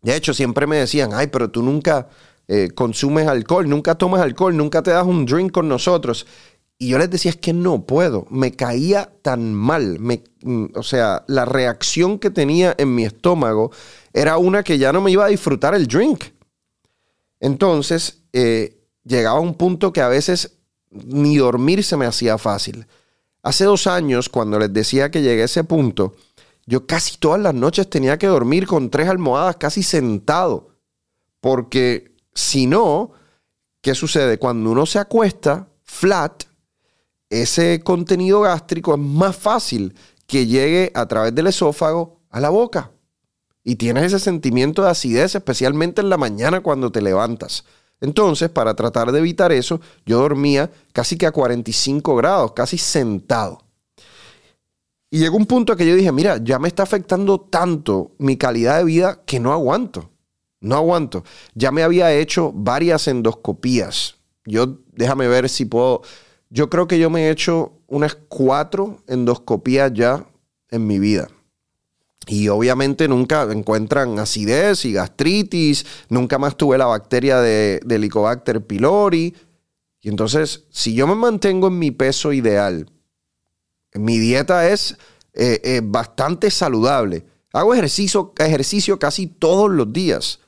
De 0.00 0.14
hecho, 0.16 0.32
siempre 0.32 0.66
me 0.66 0.76
decían, 0.76 1.10
ay, 1.12 1.26
pero 1.26 1.50
tú 1.50 1.62
nunca 1.62 2.08
eh, 2.46 2.68
consumes 2.74 3.26
alcohol, 3.26 3.68
nunca 3.68 3.94
tomas 3.94 4.20
alcohol, 4.20 4.56
nunca 4.56 4.82
te 4.82 4.90
das 4.90 5.06
un 5.06 5.26
drink 5.26 5.50
con 5.50 5.68
nosotros. 5.68 6.26
Y 6.78 6.88
yo 6.88 6.98
les 6.98 7.10
decía, 7.10 7.30
es 7.30 7.36
que 7.36 7.52
no 7.52 7.86
puedo, 7.86 8.26
me 8.30 8.52
caía 8.52 9.12
tan 9.22 9.54
mal, 9.54 9.98
me, 10.00 10.24
mm, 10.42 10.66
o 10.74 10.82
sea, 10.82 11.24
la 11.28 11.44
reacción 11.44 12.18
que 12.18 12.30
tenía 12.30 12.74
en 12.78 12.94
mi 12.94 13.04
estómago 13.04 13.70
era 14.12 14.38
una 14.38 14.62
que 14.62 14.78
ya 14.78 14.92
no 14.92 15.00
me 15.00 15.10
iba 15.10 15.24
a 15.24 15.28
disfrutar 15.28 15.74
el 15.74 15.86
drink. 15.86 16.24
Entonces, 17.40 18.22
eh, 18.32 18.84
llegaba 19.04 19.38
a 19.38 19.42
un 19.42 19.54
punto 19.54 19.92
que 19.92 20.00
a 20.00 20.08
veces 20.08 20.58
ni 20.90 21.36
dormir 21.36 21.84
se 21.84 21.96
me 21.96 22.06
hacía 22.06 22.38
fácil. 22.38 22.86
Hace 23.42 23.64
dos 23.64 23.86
años, 23.86 24.28
cuando 24.28 24.58
les 24.58 24.72
decía 24.72 25.10
que 25.10 25.22
llegué 25.22 25.42
a 25.42 25.46
ese 25.46 25.64
punto, 25.64 26.14
yo 26.66 26.86
casi 26.86 27.18
todas 27.18 27.40
las 27.40 27.54
noches 27.54 27.90
tenía 27.90 28.18
que 28.18 28.26
dormir 28.26 28.66
con 28.66 28.90
tres 28.90 29.08
almohadas 29.08 29.56
casi 29.56 29.82
sentado. 29.82 30.70
Porque 31.40 32.16
si 32.32 32.66
no, 32.66 33.12
¿qué 33.82 33.94
sucede? 33.94 34.38
Cuando 34.38 34.70
uno 34.70 34.86
se 34.86 34.98
acuesta 34.98 35.68
flat, 35.82 36.44
ese 37.42 37.80
contenido 37.80 38.40
gástrico 38.40 38.94
es 38.94 39.00
más 39.00 39.36
fácil 39.36 39.94
que 40.26 40.46
llegue 40.46 40.90
a 40.94 41.06
través 41.06 41.34
del 41.34 41.48
esófago 41.48 42.20
a 42.30 42.40
la 42.40 42.50
boca. 42.50 42.92
Y 43.62 43.76
tienes 43.76 44.04
ese 44.04 44.18
sentimiento 44.18 44.82
de 44.82 44.90
acidez, 44.90 45.34
especialmente 45.34 46.00
en 46.00 46.10
la 46.10 46.18
mañana 46.18 46.60
cuando 46.60 46.92
te 46.92 47.00
levantas. 47.00 47.64
Entonces, 48.00 48.50
para 48.50 48.74
tratar 48.74 49.12
de 49.12 49.18
evitar 49.18 49.52
eso, 49.52 49.80
yo 50.04 50.18
dormía 50.18 50.70
casi 50.92 51.16
que 51.16 51.26
a 51.26 51.32
45 51.32 52.16
grados, 52.16 52.52
casi 52.52 52.76
sentado. 52.76 53.64
Y 55.10 55.18
llegó 55.18 55.36
un 55.36 55.46
punto 55.46 55.76
que 55.76 55.86
yo 55.86 55.94
dije, 55.94 56.12
mira, 56.12 56.38
ya 56.42 56.58
me 56.58 56.68
está 56.68 56.82
afectando 56.82 57.40
tanto 57.40 58.12
mi 58.18 58.36
calidad 58.36 58.78
de 58.78 58.84
vida 58.84 59.22
que 59.24 59.40
no 59.40 59.52
aguanto. 59.52 60.10
No 60.60 60.76
aguanto. 60.76 61.24
Ya 61.54 61.70
me 61.70 61.82
había 61.82 62.12
hecho 62.12 62.50
varias 62.52 63.06
endoscopías. 63.06 64.16
Yo, 64.44 64.78
déjame 64.92 65.28
ver 65.28 65.48
si 65.48 65.66
puedo. 65.66 66.02
Yo 66.54 66.70
creo 66.70 66.86
que 66.86 67.00
yo 67.00 67.10
me 67.10 67.26
he 67.26 67.30
hecho 67.30 67.72
unas 67.88 68.14
cuatro 68.14 69.02
endoscopías 69.08 69.92
ya 69.92 70.24
en 70.70 70.86
mi 70.86 71.00
vida. 71.00 71.26
Y 72.28 72.46
obviamente 72.46 73.08
nunca 73.08 73.42
encuentran 73.50 74.20
acidez 74.20 74.84
y 74.84 74.92
gastritis, 74.92 75.84
nunca 76.08 76.38
más 76.38 76.56
tuve 76.56 76.78
la 76.78 76.86
bacteria 76.86 77.40
de, 77.40 77.80
Helicobacter 77.90 78.64
pylori. 78.64 79.34
Y 80.00 80.08
entonces, 80.08 80.62
si 80.70 80.94
yo 80.94 81.08
me 81.08 81.16
mantengo 81.16 81.66
en 81.66 81.80
mi 81.80 81.90
peso 81.90 82.32
ideal, 82.32 82.88
mi 83.92 84.20
dieta 84.20 84.70
es 84.70 84.96
eh, 85.32 85.60
eh, 85.64 85.80
bastante 85.82 86.52
saludable, 86.52 87.26
hago 87.52 87.74
ejercicio, 87.74 88.32
ejercicio 88.38 89.00
casi 89.00 89.26
todos 89.26 89.72
los 89.72 89.92
días, 89.92 90.38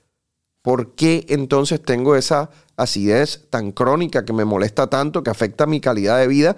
¿por 0.63 0.95
qué 0.95 1.27
entonces 1.31 1.83
tengo 1.83 2.15
esa 2.15 2.49
acidez 2.77 3.47
tan 3.51 3.73
crónica 3.73 4.25
que 4.25 4.33
me 4.33 4.45
molesta 4.45 4.89
tanto, 4.89 5.23
que 5.23 5.31
afecta 5.31 5.67
mi 5.67 5.81
calidad 5.81 6.19
de 6.19 6.29
vida? 6.29 6.57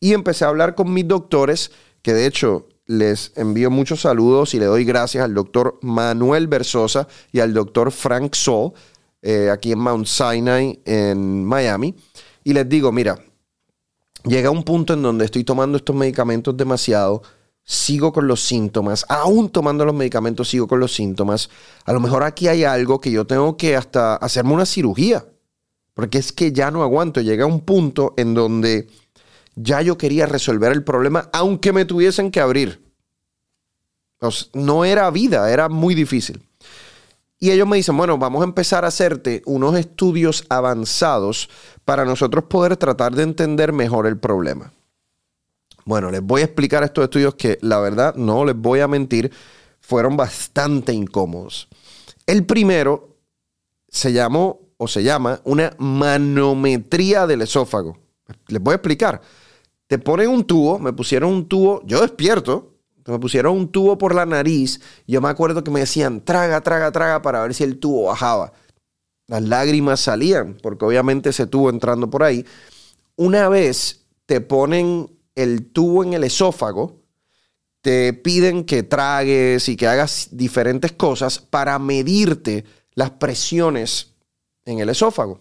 Y 0.00 0.14
empecé 0.14 0.44
a 0.44 0.48
hablar 0.48 0.74
con 0.74 0.92
mis 0.92 1.06
doctores, 1.06 1.70
que 2.02 2.14
de 2.14 2.26
hecho 2.26 2.68
les 2.88 3.32
envío 3.36 3.70
muchos 3.70 4.00
saludos 4.00 4.54
y 4.54 4.58
le 4.58 4.64
doy 4.64 4.84
gracias 4.84 5.22
al 5.22 5.34
doctor 5.34 5.78
Manuel 5.82 6.48
Versosa 6.48 7.06
y 7.30 7.40
al 7.40 7.52
doctor 7.52 7.92
Frank 7.92 8.34
Sol, 8.34 8.72
eh, 9.20 9.50
aquí 9.50 9.72
en 9.72 9.78
Mount 9.78 10.06
Sinai, 10.06 10.80
en 10.84 11.44
Miami. 11.44 11.94
Y 12.44 12.54
les 12.54 12.66
digo, 12.66 12.90
mira, 12.90 13.18
llega 14.24 14.50
un 14.50 14.62
punto 14.62 14.94
en 14.94 15.02
donde 15.02 15.26
estoy 15.26 15.44
tomando 15.44 15.76
estos 15.76 15.94
medicamentos 15.94 16.56
demasiado, 16.56 17.22
sigo 17.62 18.10
con 18.10 18.26
los 18.26 18.40
síntomas, 18.40 19.04
aún 19.10 19.50
tomando 19.50 19.84
los 19.84 19.94
medicamentos 19.94 20.48
sigo 20.48 20.66
con 20.66 20.80
los 20.80 20.94
síntomas. 20.94 21.50
A 21.84 21.92
lo 21.92 22.00
mejor 22.00 22.22
aquí 22.22 22.48
hay 22.48 22.64
algo 22.64 23.00
que 23.00 23.10
yo 23.10 23.26
tengo 23.26 23.58
que 23.58 23.76
hasta 23.76 24.16
hacerme 24.16 24.54
una 24.54 24.64
cirugía, 24.64 25.26
porque 25.98 26.18
es 26.18 26.32
que 26.32 26.52
ya 26.52 26.70
no 26.70 26.84
aguanto. 26.84 27.20
Llega 27.20 27.44
un 27.44 27.62
punto 27.62 28.14
en 28.16 28.32
donde 28.32 28.86
ya 29.56 29.82
yo 29.82 29.98
quería 29.98 30.26
resolver 30.26 30.70
el 30.70 30.84
problema, 30.84 31.28
aunque 31.32 31.72
me 31.72 31.84
tuviesen 31.84 32.30
que 32.30 32.38
abrir. 32.38 32.80
no 34.54 34.84
era 34.84 35.10
vida, 35.10 35.50
era 35.50 35.68
muy 35.68 35.96
difícil. 35.96 36.40
Y 37.40 37.50
ellos 37.50 37.66
me 37.66 37.78
dicen, 37.78 37.96
bueno, 37.96 38.16
vamos 38.16 38.42
a 38.42 38.44
empezar 38.44 38.84
a 38.84 38.88
hacerte 38.88 39.42
unos 39.44 39.76
estudios 39.76 40.44
avanzados 40.48 41.50
para 41.84 42.04
nosotros 42.04 42.44
poder 42.44 42.76
tratar 42.76 43.16
de 43.16 43.24
entender 43.24 43.72
mejor 43.72 44.06
el 44.06 44.18
problema. 44.18 44.72
Bueno, 45.84 46.12
les 46.12 46.22
voy 46.22 46.42
a 46.42 46.44
explicar 46.44 46.84
estos 46.84 47.02
estudios 47.02 47.34
que 47.34 47.58
la 47.60 47.80
verdad, 47.80 48.14
no 48.14 48.44
les 48.44 48.54
voy 48.54 48.78
a 48.78 48.86
mentir, 48.86 49.32
fueron 49.80 50.16
bastante 50.16 50.92
incómodos. 50.92 51.66
El 52.24 52.46
primero 52.46 53.16
se 53.88 54.12
llamó 54.12 54.67
o 54.78 54.88
se 54.88 55.02
llama 55.02 55.40
una 55.44 55.74
manometría 55.78 57.26
del 57.26 57.42
esófago. 57.42 57.98
Les 58.46 58.62
voy 58.62 58.72
a 58.72 58.76
explicar. 58.76 59.20
Te 59.86 59.98
ponen 59.98 60.30
un 60.30 60.44
tubo, 60.44 60.78
me 60.78 60.92
pusieron 60.92 61.32
un 61.32 61.48
tubo, 61.48 61.82
yo 61.84 62.00
despierto, 62.00 62.78
me 63.06 63.18
pusieron 63.18 63.56
un 63.56 63.68
tubo 63.68 63.98
por 63.98 64.14
la 64.14 64.24
nariz. 64.24 64.80
Yo 65.06 65.20
me 65.20 65.28
acuerdo 65.28 65.64
que 65.64 65.70
me 65.70 65.80
decían, 65.80 66.24
traga, 66.24 66.60
traga, 66.60 66.92
traga 66.92 67.22
para 67.22 67.42
ver 67.42 67.54
si 67.54 67.64
el 67.64 67.78
tubo 67.78 68.04
bajaba. 68.04 68.52
Las 69.26 69.42
lágrimas 69.42 70.00
salían, 70.00 70.56
porque 70.62 70.84
obviamente 70.84 71.30
ese 71.30 71.46
tubo 71.46 71.70
entrando 71.70 72.08
por 72.08 72.22
ahí. 72.22 72.46
Una 73.16 73.48
vez 73.48 74.06
te 74.26 74.40
ponen 74.40 75.10
el 75.34 75.66
tubo 75.72 76.04
en 76.04 76.12
el 76.12 76.24
esófago, 76.24 77.02
te 77.80 78.12
piden 78.12 78.64
que 78.64 78.82
tragues 78.82 79.68
y 79.68 79.76
que 79.76 79.86
hagas 79.86 80.28
diferentes 80.32 80.92
cosas 80.92 81.38
para 81.38 81.78
medirte 81.78 82.64
las 82.94 83.10
presiones 83.12 84.14
en 84.68 84.78
el 84.78 84.88
esófago. 84.88 85.40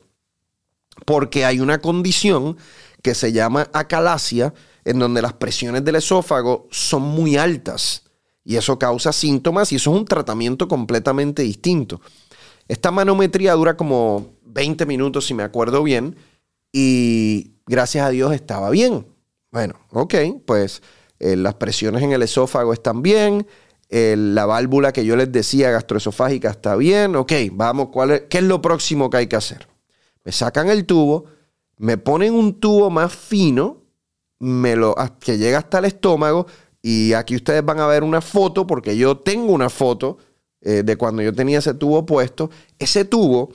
Porque 1.06 1.46
hay 1.46 1.60
una 1.60 1.80
condición 1.80 2.58
que 3.04 3.14
se 3.14 3.32
llama 3.32 3.70
acalasia, 3.74 4.54
en 4.84 5.00
donde 5.00 5.22
las 5.22 5.34
presiones 5.34 5.84
del 5.84 5.96
esófago 5.96 6.68
son 6.72 7.02
muy 7.02 7.38
altas 7.38 8.04
y 8.44 8.56
eso 8.56 8.80
causa 8.80 9.12
síntomas 9.12 9.72
y 9.72 9.76
eso 9.76 9.92
es 9.92 9.98
un 9.98 10.06
tratamiento 10.06 10.70
completamente 10.70 11.44
distinto. 11.44 12.00
Esta 12.70 12.92
manometría 12.92 13.54
dura 13.54 13.76
como 13.76 14.36
20 14.46 14.86
minutos, 14.86 15.26
si 15.26 15.34
me 15.34 15.44
acuerdo 15.44 15.84
bien, 15.84 16.16
y 16.72 17.56
gracias 17.66 18.06
a 18.06 18.10
Dios 18.10 18.34
estaba 18.34 18.70
bien. 18.70 19.06
Bueno, 19.52 19.76
ok, 19.92 20.16
pues 20.46 20.82
eh, 21.20 21.36
las 21.36 21.56
presiones 21.56 22.02
en 22.02 22.14
el 22.14 22.24
esófago 22.24 22.72
están 22.72 23.02
bien, 23.02 23.46
la 23.90 24.46
válvula 24.46 24.92
que 24.92 25.06
yo 25.06 25.16
les 25.16 25.32
decía 25.32 25.72
gastroesofágica 25.72 26.50
está 26.50 26.76
bien, 26.76 27.16
ok, 27.16 27.32
vamos, 27.52 27.90
¿cuál 27.90 28.28
¿qué 28.28 28.40
es 28.40 28.44
lo 28.44 28.62
próximo 28.62 29.10
que 29.10 29.18
hay 29.18 29.28
que 29.28 29.38
hacer? 29.38 29.68
Me 30.26 30.32
sacan 30.32 30.70
el 30.70 30.86
tubo, 30.86 31.26
me 31.78 31.98
ponen 31.98 32.34
un 32.34 32.60
tubo 32.60 32.90
más 32.90 33.16
fino, 33.16 33.78
me 34.40 34.76
lo, 34.76 34.96
que 35.20 35.38
llega 35.38 35.60
hasta 35.60 35.80
el 35.80 35.86
estómago, 35.86 36.48
y 36.82 37.14
aquí 37.14 37.36
ustedes 37.36 37.64
van 37.64 37.80
a 37.80 37.88
ver 37.88 38.04
una 38.04 38.22
foto, 38.22 38.68
porque 38.68 38.98
yo 38.98 39.18
tengo 39.18 39.54
una 39.54 39.70
foto 39.70 40.18
eh, 40.62 40.84
de 40.84 40.96
cuando 40.96 41.22
yo 41.22 41.34
tenía 41.34 41.60
ese 41.60 41.74
tubo 41.74 42.06
puesto. 42.06 42.50
Ese 42.80 43.06
tubo 43.06 43.52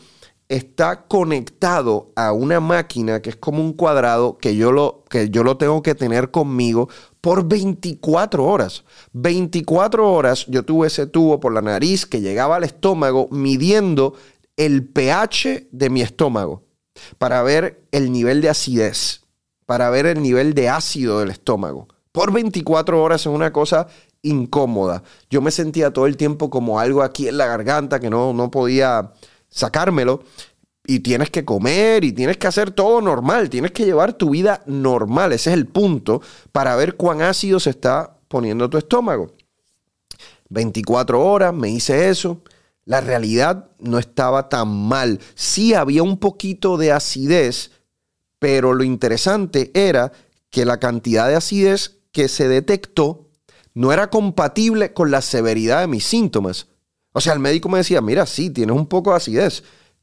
está 0.48 1.06
conectado 1.06 2.12
a 2.14 2.32
una 2.32 2.60
máquina 2.60 3.22
que 3.22 3.30
es 3.30 3.36
como 3.36 3.62
un 3.62 3.72
cuadrado 3.72 4.38
que 4.38 4.56
yo 4.56 4.70
lo, 4.72 5.04
que 5.08 5.30
yo 5.30 5.44
lo 5.44 5.56
tengo 5.56 5.82
que 5.82 5.94
tener 5.94 6.30
conmigo 6.30 6.88
por 7.22 7.48
24 7.48 8.44
horas. 8.44 8.84
24 9.14 10.12
horas 10.12 10.44
yo 10.48 10.64
tuve 10.64 10.88
ese 10.88 11.06
tubo 11.06 11.40
por 11.40 11.54
la 11.54 11.62
nariz 11.62 12.04
que 12.04 12.20
llegaba 12.20 12.56
al 12.56 12.64
estómago 12.64 13.28
midiendo 13.30 14.14
el 14.58 14.86
pH 14.86 15.68
de 15.70 15.88
mi 15.88 16.02
estómago 16.02 16.64
para 17.16 17.42
ver 17.42 17.86
el 17.90 18.12
nivel 18.12 18.42
de 18.42 18.50
acidez, 18.50 19.22
para 19.64 19.88
ver 19.88 20.04
el 20.04 20.20
nivel 20.20 20.52
de 20.52 20.68
ácido 20.68 21.20
del 21.20 21.30
estómago, 21.30 21.88
por 22.12 22.32
24 22.32 23.02
horas 23.02 23.22
es 23.22 23.26
una 23.28 23.52
cosa 23.52 23.86
incómoda. 24.20 25.02
Yo 25.30 25.40
me 25.40 25.50
sentía 25.50 25.92
todo 25.92 26.06
el 26.06 26.18
tiempo 26.18 26.50
como 26.50 26.78
algo 26.78 27.02
aquí 27.02 27.28
en 27.28 27.38
la 27.38 27.46
garganta 27.46 27.98
que 27.98 28.10
no, 28.10 28.34
no 28.34 28.50
podía 28.50 29.12
sacármelo. 29.48 30.22
Y 30.84 31.00
tienes 31.00 31.30
que 31.30 31.44
comer 31.44 32.04
y 32.04 32.12
tienes 32.12 32.36
que 32.38 32.48
hacer 32.48 32.72
todo 32.72 33.00
normal, 33.00 33.48
tienes 33.48 33.70
que 33.70 33.84
llevar 33.84 34.14
tu 34.14 34.30
vida 34.30 34.62
normal. 34.66 35.32
Ese 35.32 35.50
es 35.50 35.54
el 35.54 35.66
punto 35.66 36.20
para 36.50 36.74
ver 36.74 36.96
cuán 36.96 37.22
ácido 37.22 37.60
se 37.60 37.70
está 37.70 38.16
poniendo 38.28 38.68
tu 38.68 38.78
estómago. 38.78 39.32
24 40.48 41.24
horas, 41.24 41.54
me 41.54 41.70
hice 41.70 42.08
eso. 42.08 42.42
La 42.84 43.00
realidad 43.00 43.70
no 43.78 43.98
estaba 43.98 44.48
tan 44.48 44.68
mal. 44.68 45.20
Sí 45.34 45.72
había 45.74 46.02
un 46.02 46.18
poquito 46.18 46.76
de 46.76 46.92
acidez, 46.92 47.70
pero 48.38 48.74
lo 48.74 48.82
interesante 48.82 49.70
era 49.74 50.12
que 50.50 50.64
la 50.64 50.80
cantidad 50.80 51.28
de 51.28 51.36
acidez 51.36 52.00
que 52.10 52.28
se 52.28 52.48
detectó 52.48 53.28
no 53.74 53.92
era 53.92 54.10
compatible 54.10 54.92
con 54.92 55.10
la 55.10 55.22
severidad 55.22 55.80
de 55.80 55.86
mis 55.86 56.04
síntomas. 56.04 56.66
O 57.12 57.20
sea, 57.20 57.32
el 57.32 57.38
médico 57.38 57.68
me 57.68 57.78
decía, 57.78 58.00
mira, 58.00 58.26
sí, 58.26 58.50
tienes 58.50 58.76
un 58.76 58.86
poco 58.86 59.10
de 59.10 59.16
acidez, 59.16 59.62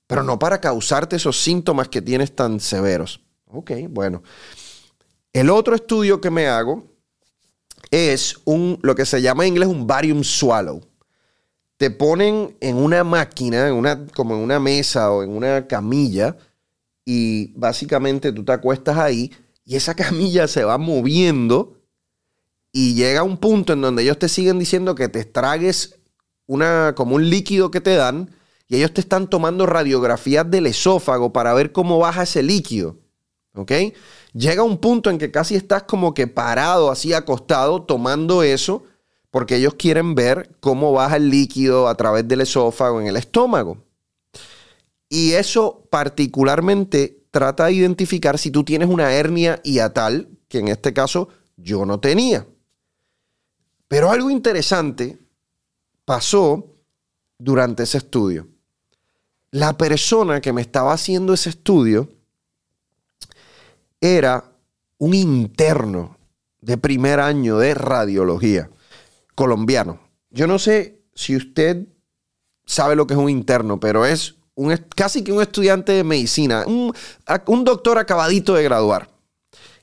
pero 0.10 0.24
no 0.24 0.40
para 0.40 0.60
causarte 0.60 1.18
esos 1.18 1.40
síntomas 1.40 1.88
que 1.88 2.02
tienes 2.02 2.36
tan 2.36 2.60
severos. 2.60 3.22
Ok, 3.46 3.74
bueno. 3.92 4.24
El 5.32 5.52
otro 5.52 5.76
estudio 5.76 6.20
que 6.20 6.32
me 6.32 6.48
hago 6.48 6.88
es 7.92 8.38
un, 8.46 8.80
lo 8.82 8.96
que 8.96 9.06
se 9.06 9.22
llama 9.22 9.44
en 9.44 9.50
inglés 9.50 9.70
un 9.70 9.86
barium 9.86 10.24
swallow. 10.24 10.82
Te 11.78 11.92
ponen 11.92 12.58
en 12.60 12.78
una 12.78 13.04
máquina, 13.04 13.68
en 13.68 13.76
una, 13.76 14.04
como 14.08 14.34
en 14.34 14.42
una 14.42 14.60
mesa 14.60 15.12
o 15.12 15.22
en 15.22 15.30
una 15.30 15.68
camilla, 15.68 16.36
y 17.06 17.54
básicamente 17.56 18.32
tú 18.32 18.44
te 18.44 18.52
acuestas 18.52 18.98
ahí 18.98 19.32
y 19.64 19.76
esa 19.76 19.94
camilla 19.96 20.48
se 20.48 20.64
va 20.64 20.80
moviendo 20.80 21.78
y 22.72 22.96
llega 22.96 23.20
a 23.20 23.24
un 23.24 23.38
punto 23.38 23.74
en 23.74 23.82
donde 23.82 24.02
ellos 24.02 24.18
te 24.18 24.28
siguen 24.28 24.58
diciendo 24.58 24.96
que 24.96 25.08
te 25.08 25.20
estragues 25.20 26.00
una, 26.48 26.96
como 26.96 27.16
un 27.16 27.30
líquido 27.30 27.70
que 27.70 27.80
te 27.80 27.94
dan 27.94 28.39
y 28.70 28.78
ellos 28.78 28.94
te 28.94 29.02
están 29.02 29.28
tomando 29.28 29.66
radiografías 29.66 30.50
del 30.50 30.68
esófago 30.68 31.34
para 31.34 31.56
ver 31.56 31.72
cómo 31.72 31.98
baja 31.98 32.24
ese 32.24 32.44
líquido. 32.44 32.98
¿Ok? 33.56 33.72
Llega 34.34 34.62
un 34.62 34.78
punto 34.78 35.10
en 35.10 35.18
que 35.18 35.32
casi 35.32 35.56
estás 35.56 35.84
como 35.84 36.14
que 36.14 36.28
parado, 36.28 36.92
así 36.92 37.12
acostado, 37.14 37.82
tomando 37.82 38.44
eso, 38.44 38.84
porque 39.32 39.56
ellos 39.56 39.74
quieren 39.74 40.14
ver 40.14 40.56
cómo 40.60 40.94
baja 40.94 41.16
el 41.16 41.32
líquido 41.32 41.88
a 41.88 41.96
través 41.96 42.28
del 42.28 42.42
esófago 42.42 43.02
en 43.02 43.08
el 43.08 43.18
estómago. 43.18 43.84
Y 45.10 45.32
eso 45.32 45.88
particularmente 45.90 47.24
trata 47.32 47.66
de 47.66 47.74
identificar 47.74 48.38
si 48.38 48.52
tú 48.52 48.64
tienes 48.64 48.88
una 48.88 49.12
hernia 49.12 49.60
hiatal, 49.64 50.30
que 50.48 50.60
en 50.60 50.68
este 50.68 50.94
caso 50.94 51.30
yo 51.58 51.88
no 51.88 52.00
tenía. 52.00 52.46
Pero 53.88 54.12
algo 54.12 54.30
interesante 54.30 55.18
pasó 56.06 56.68
durante 57.40 57.82
ese 57.82 57.98
estudio 57.98 58.48
la 59.52 59.78
persona 59.78 60.42
que 60.42 60.54
me 60.54 60.62
estaba 60.62 60.94
haciendo 60.94 61.34
ese 61.34 61.50
estudio 61.50 62.10
era 64.02 64.52
un 64.98 65.14
interno 65.14 66.18
de 66.62 66.78
primer 66.78 67.20
año 67.20 67.58
de 67.58 67.74
radiología 67.74 68.70
colombiano. 69.36 70.00
Yo 70.30 70.46
no 70.48 70.60
sé 70.60 71.02
si 71.16 71.36
usted 71.36 71.88
sabe 72.66 72.96
lo 72.96 73.08
que 73.08 73.14
es 73.14 73.20
un 73.20 73.30
interno, 73.30 73.80
pero 73.80 74.06
es 74.06 74.36
un, 74.56 74.76
casi 74.96 75.24
que 75.24 75.32
un 75.32 75.42
estudiante 75.42 75.94
de 75.94 76.04
medicina, 76.04 76.66
un, 76.68 76.94
doctor 77.64 77.98
acabadito 77.98 78.54
de 78.54 78.64
graduar. 78.64 79.10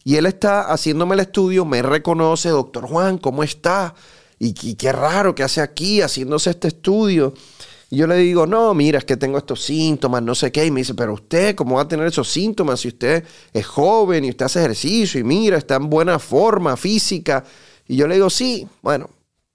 Y 0.05 0.17
él 0.17 0.27
está 0.27 0.73
haciéndome 0.73 1.15
el 1.15 1.21
estudio, 1.21 1.65
me 1.65 1.83
reconoce, 1.83 2.51
doctor 2.51 2.87
Juan, 2.87 3.19
¿cómo 3.19 3.43
está? 3.43 3.95
Y, 4.39 4.55
y, 4.63 4.75
qué 4.75 4.93
raro 4.93 5.35
que 5.35 5.43
hace 5.43 5.61
aquí 5.61 6.01
haciéndose 6.01 6.51
este 6.51 6.69
estudio. 6.69 7.35
Y 7.89 7.97
yo 7.99 8.07
le 8.07 8.17
digo, 8.17 8.47
no, 8.47 8.75
mira, 8.75 8.99
es 8.99 9.05
que 9.05 9.17
tengo 9.17 9.39
estos 9.39 9.63
síntomas, 9.63 10.23
no 10.23 10.35
sé 10.35 10.51
qué. 10.51 10.67
Y 10.67 10.71
me 10.71 10.81
dice, 10.81 10.95
pero 10.95 11.15
usted, 11.15 11.55
¿cómo 11.55 11.77
va 11.77 11.83
a 11.83 11.89
tener 11.89 12.07
esos 12.07 12.29
síntomas 12.29 12.81
si 12.81 12.89
usted 12.89 13.25
es 13.53 13.67
joven 13.67 14.25
y 14.25 14.31
usted 14.31 14.47
hace 14.47 14.59
ejercicio 14.59 15.21
y 15.21 15.25
mira, 15.25 15.57
está 15.57 15.77
en 15.77 15.89
buena 15.89 16.19
forma 16.19 16.77
física? 16.77 17.45
Y 17.87 17.97
yo 17.97 18.09
le 18.09 18.17
digo, 18.17 18.29
sí, 18.29 18.67
bueno, 18.83 19.09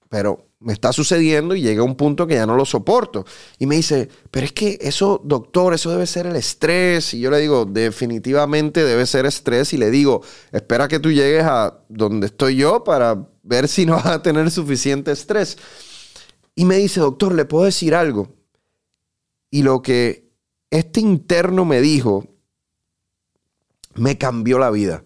pero 0.10 0.46
me 0.62 0.74
está 0.74 0.94
sucediendo 0.94 1.56
y 1.56 1.62
llega 1.62 1.84
un 1.84 1.96
punto 1.96 2.28
que 2.28 2.36
ya 2.36 2.46
no 2.46 2.56
lo 2.56 2.66
soporto. 2.66 3.26
Y 3.58 3.66
me 3.66 3.76
dice, 3.76 4.08
pero 4.30 4.46
es 4.46 4.54
que 4.54 4.78
eso, 4.80 5.20
doctor, 5.24 5.74
eso 5.74 5.90
debe 5.90 6.06
ser 6.06 6.28
el 6.28 6.36
estrés. 6.36 7.14
Y 7.14 7.20
yo 7.20 7.32
le 7.32 7.40
digo, 7.40 7.66
definitivamente 7.66 8.84
debe 8.84 9.06
ser 9.08 9.26
estrés. 9.26 9.74
Y 9.74 9.78
le 9.78 9.90
digo, 9.90 10.22
espera 10.52 10.88
que 10.88 11.00
tú 11.00 11.12
llegues 11.12 11.44
a 11.44 11.80
donde 11.90 12.28
estoy 12.28 12.58
yo 12.58 12.84
para 12.84 13.28
ver 13.44 13.68
si 13.68 13.86
no 13.86 13.96
vas 13.96 14.06
a 14.06 14.22
tener 14.22 14.52
suficiente 14.52 15.12
estrés. 15.12 15.58
Y 16.62 16.66
me 16.66 16.78
dice, 16.78 17.00
doctor, 17.00 17.34
¿le 17.34 17.46
puedo 17.46 17.66
decir 17.66 17.96
algo? 17.96 18.36
Y 19.50 19.64
lo 19.64 19.82
que 19.82 20.30
este 20.70 21.00
interno 21.00 21.66
me 21.66 21.82
dijo, 21.82 22.28
me 23.96 24.20
cambió 24.20 24.60
la 24.60 24.70
vida. 24.70 25.04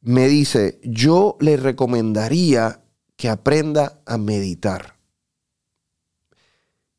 Me 0.00 0.28
dice, 0.28 0.78
yo 0.84 1.36
le 1.40 1.56
recomendaría 1.56 2.84
que 3.16 3.30
aprenda 3.30 4.00
a 4.06 4.16
meditar. 4.16 4.96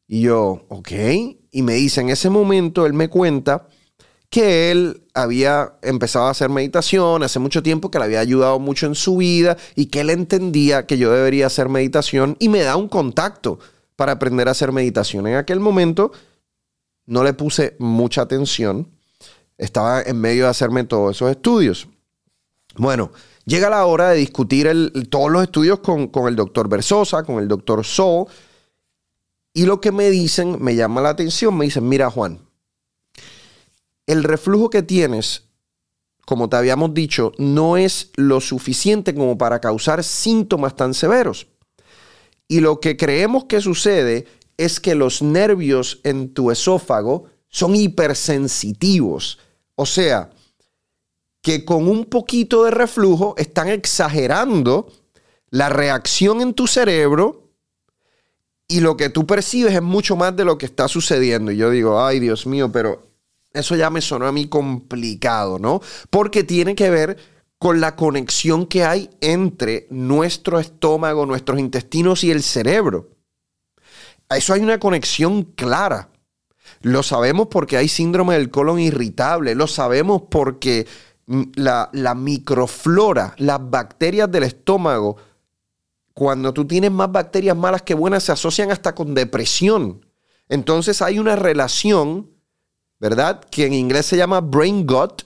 Y 0.05 0.23
yo, 0.23 0.65
ok. 0.67 0.91
Y 1.49 1.61
me 1.61 1.75
dice, 1.75 2.01
en 2.01 2.09
ese 2.09 2.29
momento 2.29 2.85
él 2.85 2.91
me 2.91 3.07
cuenta 3.07 3.69
que 4.33 4.71
él 4.71 5.03
había 5.13 5.73
empezado 5.83 6.25
a 6.25 6.31
hacer 6.31 6.49
meditación 6.49 7.21
hace 7.21 7.37
mucho 7.37 7.61
tiempo, 7.61 7.91
que 7.91 7.99
le 7.99 8.05
había 8.05 8.19
ayudado 8.19 8.57
mucho 8.57 8.87
en 8.87 8.95
su 8.95 9.17
vida 9.17 9.57
y 9.75 9.85
que 9.85 9.99
él 9.99 10.09
entendía 10.09 10.87
que 10.87 10.97
yo 10.97 11.11
debería 11.11 11.45
hacer 11.45 11.69
meditación 11.69 12.35
y 12.39 12.49
me 12.49 12.61
da 12.61 12.75
un 12.75 12.89
contacto 12.89 13.59
para 13.95 14.13
aprender 14.13 14.47
a 14.47 14.51
hacer 14.51 14.71
meditación. 14.71 15.27
En 15.27 15.35
aquel 15.35 15.59
momento 15.59 16.11
no 17.05 17.23
le 17.23 17.33
puse 17.33 17.75
mucha 17.77 18.23
atención, 18.23 18.89
estaba 19.59 20.01
en 20.01 20.19
medio 20.19 20.45
de 20.45 20.49
hacerme 20.49 20.83
todos 20.85 21.15
esos 21.15 21.29
estudios. 21.29 21.87
Bueno, 22.75 23.11
llega 23.45 23.69
la 23.69 23.85
hora 23.85 24.09
de 24.09 24.17
discutir 24.17 24.67
todos 25.11 25.31
los 25.31 25.43
estudios 25.43 25.77
con, 25.81 26.09
el 26.27 26.35
doctor 26.35 26.67
Versosa, 26.67 27.21
con 27.21 27.37
el 27.37 27.47
doctor 27.47 27.85
So, 27.85 28.25
y 29.53 29.67
lo 29.67 29.79
que 29.79 29.91
me 29.91 30.09
dicen 30.09 30.57
me 30.59 30.75
llama 30.75 31.01
la 31.01 31.09
atención, 31.09 31.55
me 31.55 31.65
dicen, 31.65 31.87
mira 31.87 32.09
Juan, 32.09 32.39
el 34.07 34.23
reflujo 34.23 34.69
que 34.69 34.83
tienes, 34.83 35.43
como 36.25 36.49
te 36.49 36.57
habíamos 36.57 36.93
dicho, 36.93 37.31
no 37.37 37.77
es 37.77 38.11
lo 38.15 38.41
suficiente 38.41 39.13
como 39.13 39.37
para 39.37 39.59
causar 39.59 40.03
síntomas 40.03 40.75
tan 40.75 40.93
severos. 40.93 41.47
Y 42.47 42.59
lo 42.59 42.79
que 42.79 42.97
creemos 42.97 43.45
que 43.45 43.61
sucede 43.61 44.25
es 44.57 44.79
que 44.79 44.95
los 44.95 45.21
nervios 45.21 45.99
en 46.03 46.33
tu 46.33 46.51
esófago 46.51 47.25
son 47.49 47.75
hipersensitivos. 47.75 49.39
O 49.75 49.85
sea, 49.85 50.29
que 51.41 51.65
con 51.65 51.87
un 51.87 52.05
poquito 52.05 52.63
de 52.63 52.71
reflujo 52.71 53.35
están 53.37 53.69
exagerando 53.69 54.91
la 55.49 55.69
reacción 55.69 56.41
en 56.41 56.53
tu 56.53 56.67
cerebro 56.67 57.49
y 58.67 58.79
lo 58.79 58.97
que 58.97 59.09
tú 59.09 59.27
percibes 59.27 59.75
es 59.75 59.81
mucho 59.81 60.15
más 60.15 60.35
de 60.35 60.45
lo 60.45 60.57
que 60.57 60.65
está 60.65 60.87
sucediendo. 60.87 61.51
Y 61.51 61.57
yo 61.57 61.69
digo, 61.69 62.03
ay 62.03 62.19
Dios 62.19 62.47
mío, 62.47 62.71
pero 62.71 63.12
eso 63.53 63.75
ya 63.75 63.89
me 63.89 64.01
sonó 64.01 64.25
a 64.27 64.31
mí 64.31 64.47
complicado, 64.47 65.59
¿no? 65.59 65.81
Porque 66.09 66.43
tiene 66.43 66.75
que 66.75 66.89
ver 66.89 67.17
con 67.59 67.79
la 67.79 67.95
conexión 67.95 68.65
que 68.65 68.83
hay 68.83 69.09
entre 69.21 69.87
nuestro 69.89 70.59
estómago, 70.59 71.25
nuestros 71.25 71.59
intestinos 71.59 72.23
y 72.23 72.31
el 72.31 72.43
cerebro. 72.43 73.11
A 74.27 74.37
eso 74.37 74.53
hay 74.53 74.61
una 74.61 74.79
conexión 74.79 75.43
clara. 75.43 76.09
Lo 76.81 77.03
sabemos 77.03 77.47
porque 77.47 77.77
hay 77.77 77.87
síndrome 77.87 78.33
del 78.33 78.49
colon 78.49 78.79
irritable, 78.79 79.55
lo 79.55 79.67
sabemos 79.67 80.23
porque 80.29 80.87
la, 81.55 81.89
la 81.93 82.15
microflora, 82.15 83.35
las 83.37 83.59
bacterias 83.69 84.29
del 84.29 84.43
estómago, 84.43 85.15
cuando 86.13 86.53
tú 86.53 86.65
tienes 86.65 86.91
más 86.91 87.11
bacterias 87.11 87.55
malas 87.55 87.83
que 87.83 87.93
buenas, 87.93 88.23
se 88.23 88.31
asocian 88.31 88.71
hasta 88.71 88.93
con 88.93 89.13
depresión. 89.13 90.05
Entonces 90.49 91.01
hay 91.01 91.19
una 91.19 91.35
relación 91.35 92.32
¿verdad? 93.03 93.43
Que 93.51 93.65
en 93.65 93.73
inglés 93.73 94.05
se 94.05 94.15
llama 94.15 94.39
brain 94.39 94.87
gut. 94.87 95.23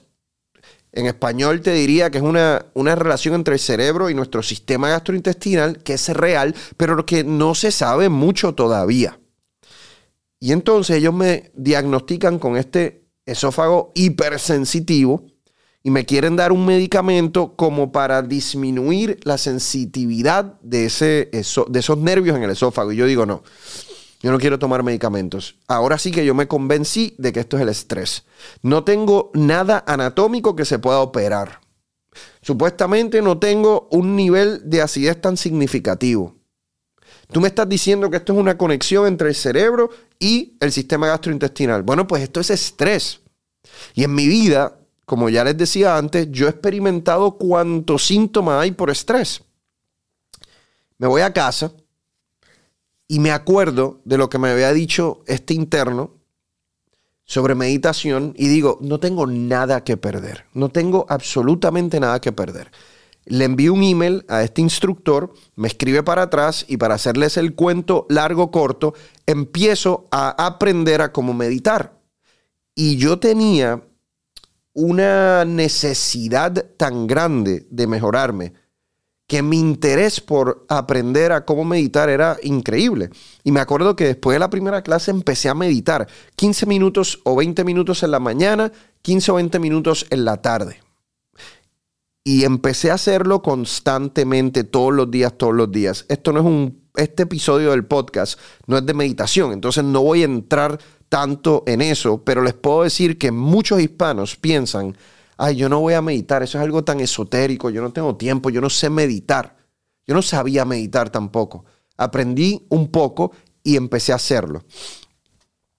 En 0.90 1.06
español 1.06 1.60
te 1.60 1.72
diría 1.72 2.10
que 2.10 2.18
es 2.18 2.24
una, 2.24 2.66
una 2.74 2.96
relación 2.96 3.36
entre 3.36 3.54
el 3.54 3.60
cerebro 3.60 4.10
y 4.10 4.14
nuestro 4.14 4.42
sistema 4.42 4.88
gastrointestinal 4.88 5.80
que 5.84 5.92
es 5.92 6.08
real, 6.08 6.56
pero 6.76 7.06
que 7.06 7.22
no 7.22 7.54
se 7.54 7.70
sabe 7.70 8.08
mucho 8.08 8.52
todavía. 8.52 9.20
Y 10.40 10.50
entonces 10.50 10.96
ellos 10.96 11.14
me 11.14 11.52
diagnostican 11.54 12.40
con 12.40 12.56
este 12.56 13.04
esófago 13.26 13.92
hipersensitivo 13.94 15.26
y 15.84 15.90
me 15.90 16.04
quieren 16.04 16.34
dar 16.34 16.50
un 16.50 16.66
medicamento 16.66 17.54
como 17.54 17.92
para 17.92 18.22
disminuir 18.22 19.20
la 19.22 19.38
sensitividad 19.38 20.58
de, 20.62 20.86
ese, 20.86 21.30
de 21.30 21.78
esos 21.78 21.98
nervios 21.98 22.36
en 22.36 22.42
el 22.42 22.50
esófago. 22.50 22.90
Y 22.90 22.96
yo 22.96 23.06
digo, 23.06 23.24
no, 23.24 23.44
yo 24.20 24.32
no 24.32 24.38
quiero 24.38 24.58
tomar 24.58 24.82
medicamentos. 24.82 25.56
Ahora 25.68 25.96
sí 25.98 26.10
que 26.10 26.24
yo 26.24 26.34
me 26.34 26.48
convencí 26.48 27.14
de 27.18 27.32
que 27.32 27.40
esto 27.40 27.56
es 27.56 27.62
el 27.62 27.68
estrés. 27.68 28.24
No 28.62 28.82
tengo 28.82 29.30
nada 29.34 29.84
anatómico 29.86 30.56
que 30.56 30.64
se 30.64 30.78
pueda 30.78 31.00
operar. 31.00 31.60
Supuestamente 32.42 33.22
no 33.22 33.38
tengo 33.38 33.88
un 33.92 34.16
nivel 34.16 34.68
de 34.68 34.82
acidez 34.82 35.20
tan 35.20 35.36
significativo. 35.36 36.36
Tú 37.30 37.40
me 37.40 37.48
estás 37.48 37.68
diciendo 37.68 38.10
que 38.10 38.16
esto 38.16 38.32
es 38.32 38.38
una 38.38 38.58
conexión 38.58 39.06
entre 39.06 39.28
el 39.28 39.34
cerebro 39.34 39.90
y 40.18 40.56
el 40.60 40.72
sistema 40.72 41.06
gastrointestinal. 41.06 41.82
Bueno, 41.82 42.06
pues 42.06 42.22
esto 42.22 42.40
es 42.40 42.50
estrés. 42.50 43.20
Y 43.94 44.02
en 44.02 44.14
mi 44.14 44.26
vida, 44.26 44.78
como 45.04 45.28
ya 45.28 45.44
les 45.44 45.56
decía 45.56 45.96
antes, 45.96 46.28
yo 46.30 46.46
he 46.46 46.50
experimentado 46.50 47.36
cuántos 47.36 48.06
síntomas 48.06 48.62
hay 48.62 48.72
por 48.72 48.90
estrés. 48.90 49.42
Me 50.96 51.06
voy 51.06 51.20
a 51.20 51.32
casa 51.32 51.72
y 53.08 53.20
me 53.20 53.32
acuerdo 53.32 54.00
de 54.04 54.18
lo 54.18 54.28
que 54.28 54.38
me 54.38 54.50
había 54.50 54.72
dicho 54.72 55.22
este 55.26 55.54
interno 55.54 56.18
sobre 57.24 57.54
meditación 57.54 58.34
y 58.36 58.48
digo, 58.48 58.78
no 58.80 59.00
tengo 59.00 59.26
nada 59.26 59.82
que 59.82 59.96
perder, 59.96 60.44
no 60.52 60.68
tengo 60.68 61.06
absolutamente 61.08 61.98
nada 62.00 62.20
que 62.20 62.32
perder. 62.32 62.70
Le 63.24 63.44
envío 63.44 63.74
un 63.74 63.82
email 63.82 64.24
a 64.28 64.42
este 64.42 64.62
instructor, 64.62 65.34
me 65.54 65.68
escribe 65.68 66.02
para 66.02 66.22
atrás 66.22 66.64
y 66.68 66.76
para 66.76 66.94
hacerles 66.94 67.36
el 67.36 67.54
cuento 67.54 68.06
largo, 68.08 68.50
corto, 68.50 68.94
empiezo 69.26 70.06
a 70.10 70.46
aprender 70.46 71.02
a 71.02 71.12
cómo 71.12 71.34
meditar. 71.34 71.98
Y 72.74 72.96
yo 72.96 73.18
tenía 73.18 73.82
una 74.72 75.44
necesidad 75.44 76.64
tan 76.76 77.06
grande 77.06 77.66
de 77.70 77.86
mejorarme 77.86 78.54
que 79.28 79.42
mi 79.42 79.58
interés 79.58 80.22
por 80.22 80.64
aprender 80.70 81.32
a 81.32 81.44
cómo 81.44 81.62
meditar 81.64 82.08
era 82.08 82.38
increíble. 82.42 83.10
Y 83.44 83.52
me 83.52 83.60
acuerdo 83.60 83.94
que 83.94 84.06
después 84.06 84.34
de 84.34 84.38
la 84.38 84.48
primera 84.48 84.82
clase 84.82 85.10
empecé 85.10 85.50
a 85.50 85.54
meditar 85.54 86.08
15 86.34 86.64
minutos 86.64 87.20
o 87.24 87.36
20 87.36 87.62
minutos 87.62 88.02
en 88.02 88.10
la 88.10 88.20
mañana, 88.20 88.72
15 89.02 89.30
o 89.30 89.34
20 89.34 89.58
minutos 89.58 90.06
en 90.08 90.24
la 90.24 90.40
tarde. 90.40 90.80
Y 92.24 92.44
empecé 92.44 92.90
a 92.90 92.94
hacerlo 92.94 93.42
constantemente, 93.42 94.64
todos 94.64 94.94
los 94.94 95.10
días, 95.10 95.34
todos 95.36 95.54
los 95.54 95.70
días. 95.70 96.06
Esto 96.08 96.32
no 96.32 96.40
es 96.40 96.46
un, 96.46 96.88
este 96.96 97.24
episodio 97.24 97.72
del 97.72 97.84
podcast 97.84 98.40
no 98.66 98.78
es 98.78 98.86
de 98.86 98.94
meditación, 98.94 99.52
entonces 99.52 99.84
no 99.84 100.02
voy 100.02 100.22
a 100.22 100.26
entrar 100.26 100.78
tanto 101.10 101.64
en 101.66 101.82
eso, 101.82 102.24
pero 102.24 102.42
les 102.42 102.54
puedo 102.54 102.82
decir 102.82 103.18
que 103.18 103.30
muchos 103.30 103.80
hispanos 103.80 104.36
piensan 104.36 104.96
ay, 105.38 105.56
yo 105.56 105.68
no 105.68 105.80
voy 105.80 105.94
a 105.94 106.02
meditar, 106.02 106.42
eso 106.42 106.58
es 106.58 106.64
algo 106.64 106.84
tan 106.84 107.00
esotérico, 107.00 107.70
yo 107.70 107.80
no 107.80 107.92
tengo 107.92 108.16
tiempo, 108.16 108.50
yo 108.50 108.60
no 108.60 108.68
sé 108.68 108.90
meditar. 108.90 109.56
Yo 110.06 110.14
no 110.14 110.22
sabía 110.22 110.64
meditar 110.64 111.10
tampoco. 111.10 111.64
Aprendí 111.96 112.66
un 112.70 112.90
poco 112.90 113.32
y 113.62 113.76
empecé 113.76 114.12
a 114.12 114.16
hacerlo. 114.16 114.64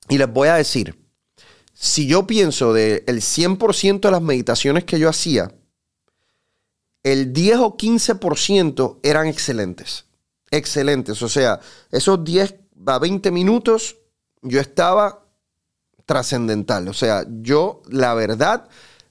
Y 0.08 0.18
les 0.18 0.32
voy 0.32 0.50
a 0.50 0.56
decir, 0.56 1.04
si 1.74 2.08
yo 2.08 2.28
pienso 2.28 2.72
del 2.74 3.06
100% 3.06 4.00
de 4.02 4.12
las 4.12 4.22
meditaciones 4.22 4.84
que 4.84 5.00
yo 5.00 5.10
hacía, 5.10 5.52
el 7.02 7.34
10 7.34 7.58
o 7.58 7.78
15% 7.78 9.00
eran 9.02 9.28
excelentes. 9.28 10.06
Excelentes. 10.52 11.22
O 11.22 11.30
sea, 11.30 11.60
esos 11.92 12.24
10 12.24 12.56
a 12.86 13.00
20 13.00 13.32
minutos 13.32 13.98
yo 14.42 14.60
estaba 14.60 15.26
trascendental. 16.06 16.88
O 16.88 16.94
sea, 16.94 17.26
yo 17.42 17.82
la 17.88 18.14
verdad 18.14 18.68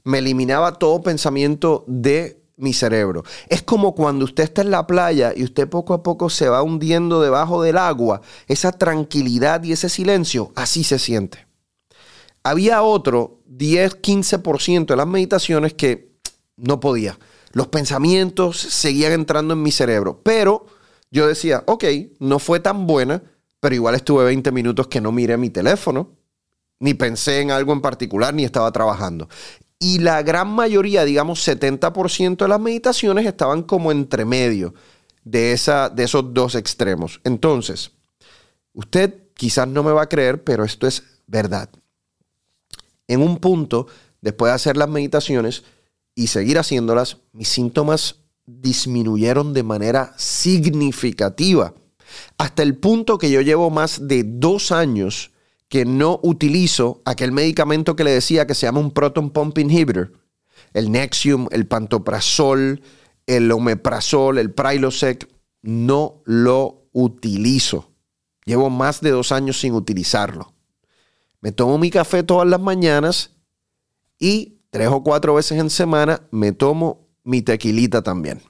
me 0.08 0.18
eliminaba 0.18 0.72
todo 0.72 1.02
pensamiento 1.02 1.84
de 1.86 2.42
mi 2.56 2.72
cerebro. 2.72 3.24
Es 3.48 3.62
como 3.62 3.94
cuando 3.94 4.24
usted 4.24 4.44
está 4.44 4.62
en 4.62 4.70
la 4.70 4.86
playa 4.86 5.34
y 5.36 5.44
usted 5.44 5.68
poco 5.68 5.92
a 5.92 6.02
poco 6.02 6.30
se 6.30 6.48
va 6.48 6.62
hundiendo 6.62 7.20
debajo 7.20 7.62
del 7.62 7.76
agua, 7.76 8.22
esa 8.46 8.72
tranquilidad 8.72 9.62
y 9.64 9.72
ese 9.72 9.90
silencio, 9.90 10.50
así 10.56 10.82
se 10.82 10.98
siente. 10.98 11.46
Había 12.42 12.82
otro 12.82 13.42
10-15% 13.50 14.86
de 14.86 14.96
las 14.96 15.06
meditaciones 15.06 15.74
que 15.74 16.16
no 16.56 16.80
podía. 16.80 17.18
Los 17.52 17.68
pensamientos 17.68 18.58
seguían 18.58 19.12
entrando 19.12 19.52
en 19.52 19.62
mi 19.62 19.72
cerebro, 19.72 20.22
pero 20.22 20.64
yo 21.10 21.26
decía, 21.26 21.64
ok, 21.66 21.84
no 22.18 22.38
fue 22.38 22.60
tan 22.60 22.86
buena, 22.86 23.22
pero 23.60 23.74
igual 23.74 23.94
estuve 23.94 24.24
20 24.24 24.52
minutos 24.52 24.86
que 24.86 25.02
no 25.02 25.12
miré 25.12 25.36
mi 25.36 25.50
teléfono, 25.50 26.16
ni 26.80 26.94
pensé 26.94 27.42
en 27.42 27.50
algo 27.50 27.74
en 27.74 27.82
particular, 27.82 28.32
ni 28.32 28.44
estaba 28.44 28.72
trabajando. 28.72 29.28
Y 29.78 30.00
la 30.00 30.22
gran 30.22 30.48
mayoría, 30.48 31.04
digamos 31.04 31.46
70% 31.46 32.36
de 32.36 32.48
las 32.48 32.60
meditaciones 32.60 33.26
estaban 33.26 33.62
como 33.62 33.92
entre 33.92 34.24
medio 34.24 34.74
de, 35.24 35.52
esa, 35.52 35.88
de 35.88 36.04
esos 36.04 36.34
dos 36.34 36.54
extremos. 36.54 37.20
Entonces, 37.24 37.92
usted 38.72 39.14
quizás 39.34 39.68
no 39.68 39.82
me 39.82 39.92
va 39.92 40.02
a 40.02 40.08
creer, 40.08 40.42
pero 40.42 40.64
esto 40.64 40.86
es 40.86 41.04
verdad. 41.26 41.70
En 43.06 43.22
un 43.22 43.38
punto, 43.38 43.86
después 44.20 44.50
de 44.50 44.54
hacer 44.54 44.76
las 44.76 44.88
meditaciones 44.88 45.62
y 46.14 46.26
seguir 46.26 46.58
haciéndolas, 46.58 47.18
mis 47.32 47.48
síntomas 47.48 48.16
disminuyeron 48.46 49.52
de 49.52 49.62
manera 49.62 50.14
significativa. 50.16 51.74
Hasta 52.38 52.62
el 52.62 52.76
punto 52.76 53.18
que 53.18 53.30
yo 53.30 53.42
llevo 53.42 53.70
más 53.70 54.08
de 54.08 54.24
dos 54.24 54.72
años 54.72 55.30
que 55.68 55.84
no 55.84 56.18
utilizo 56.22 57.02
aquel 57.04 57.32
medicamento 57.32 57.94
que 57.94 58.04
le 58.04 58.10
decía 58.10 58.46
que 58.46 58.54
se 58.54 58.66
llama 58.66 58.80
un 58.80 58.90
proton 58.90 59.30
pump 59.30 59.58
inhibitor, 59.58 60.12
el 60.72 60.90
Nexium, 60.90 61.48
el 61.50 61.66
pantoprazol, 61.66 62.82
el 63.26 63.52
omeprazol, 63.52 64.38
el 64.38 64.52
Prilosec, 64.52 65.28
no 65.62 66.22
lo 66.24 66.88
utilizo. 66.92 67.92
Llevo 68.44 68.70
más 68.70 69.00
de 69.00 69.10
dos 69.10 69.32
años 69.32 69.60
sin 69.60 69.74
utilizarlo. 69.74 70.54
Me 71.40 71.52
tomo 71.52 71.78
mi 71.78 71.90
café 71.90 72.22
todas 72.22 72.48
las 72.48 72.60
mañanas 72.60 73.36
y 74.18 74.58
tres 74.70 74.88
o 74.88 75.02
cuatro 75.02 75.34
veces 75.34 75.58
en 75.58 75.70
semana 75.70 76.26
me 76.30 76.52
tomo 76.52 77.08
mi 77.24 77.42
tequilita 77.42 78.02
también. 78.02 78.42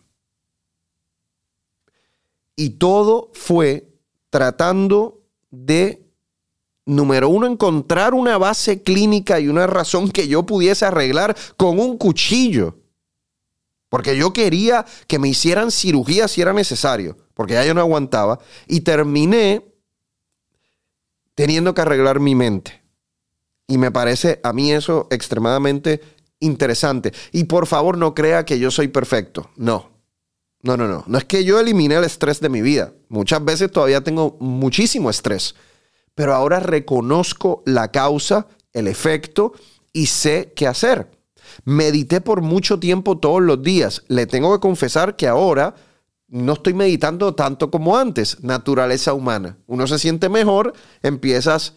Y 2.56 2.70
todo 2.70 3.30
fue 3.34 3.88
tratando 4.30 5.22
de 5.50 6.07
número 6.88 7.28
uno, 7.28 7.46
encontrar 7.46 8.14
una 8.14 8.38
base 8.38 8.82
clínica 8.82 9.38
y 9.38 9.48
una 9.48 9.66
razón 9.66 10.10
que 10.10 10.26
yo 10.26 10.44
pudiese 10.44 10.86
arreglar 10.86 11.36
con 11.56 11.78
un 11.78 11.98
cuchillo. 11.98 12.78
Porque 13.90 14.16
yo 14.16 14.32
quería 14.32 14.84
que 15.06 15.18
me 15.18 15.28
hicieran 15.28 15.70
cirugía 15.70 16.28
si 16.28 16.40
era 16.40 16.52
necesario, 16.52 17.16
porque 17.34 17.54
ya 17.54 17.64
yo 17.64 17.74
no 17.74 17.80
aguantaba. 17.80 18.38
Y 18.66 18.80
terminé 18.80 19.64
teniendo 21.34 21.74
que 21.74 21.82
arreglar 21.82 22.20
mi 22.20 22.34
mente. 22.34 22.82
Y 23.66 23.76
me 23.78 23.90
parece 23.90 24.40
a 24.42 24.52
mí 24.52 24.72
eso 24.72 25.08
extremadamente 25.10 26.00
interesante. 26.40 27.12
Y 27.32 27.44
por 27.44 27.66
favor 27.66 27.98
no 27.98 28.14
crea 28.14 28.44
que 28.44 28.58
yo 28.58 28.70
soy 28.70 28.88
perfecto. 28.88 29.50
No. 29.56 29.90
No, 30.62 30.76
no, 30.76 30.88
no. 30.88 31.04
No 31.06 31.18
es 31.18 31.24
que 31.24 31.44
yo 31.44 31.60
elimine 31.60 31.96
el 31.96 32.04
estrés 32.04 32.40
de 32.40 32.48
mi 32.48 32.62
vida. 32.62 32.92
Muchas 33.08 33.44
veces 33.44 33.70
todavía 33.70 34.02
tengo 34.02 34.36
muchísimo 34.40 35.10
estrés 35.10 35.54
pero 36.18 36.34
ahora 36.34 36.58
reconozco 36.58 37.62
la 37.64 37.92
causa, 37.92 38.48
el 38.72 38.88
efecto 38.88 39.52
y 39.92 40.06
sé 40.06 40.52
qué 40.56 40.66
hacer. 40.66 41.12
Medité 41.64 42.20
por 42.20 42.42
mucho 42.42 42.80
tiempo 42.80 43.18
todos 43.18 43.40
los 43.40 43.62
días. 43.62 44.02
Le 44.08 44.26
tengo 44.26 44.52
que 44.52 44.58
confesar 44.58 45.14
que 45.14 45.28
ahora 45.28 45.76
no 46.26 46.54
estoy 46.54 46.74
meditando 46.74 47.36
tanto 47.36 47.70
como 47.70 47.96
antes. 47.96 48.42
Naturaleza 48.42 49.14
humana. 49.14 49.58
Uno 49.68 49.86
se 49.86 50.00
siente 50.00 50.28
mejor, 50.28 50.72
empiezas 51.04 51.74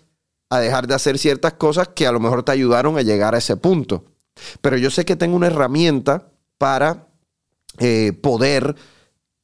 a 0.49 0.59
dejar 0.59 0.87
de 0.87 0.95
hacer 0.95 1.19
ciertas 1.19 1.53
cosas 1.53 1.89
que 1.89 2.07
a 2.07 2.11
lo 2.11 2.19
mejor 2.19 2.41
te 2.41 2.51
ayudaron 2.51 2.97
a 2.97 3.03
llegar 3.03 3.35
a 3.35 3.37
ese 3.37 3.57
punto. 3.57 4.05
Pero 4.59 4.75
yo 4.75 4.89
sé 4.89 5.05
que 5.05 5.15
tengo 5.15 5.35
una 5.35 5.47
herramienta 5.47 6.31
para 6.57 7.09
eh, 7.77 8.11
poder 8.19 8.75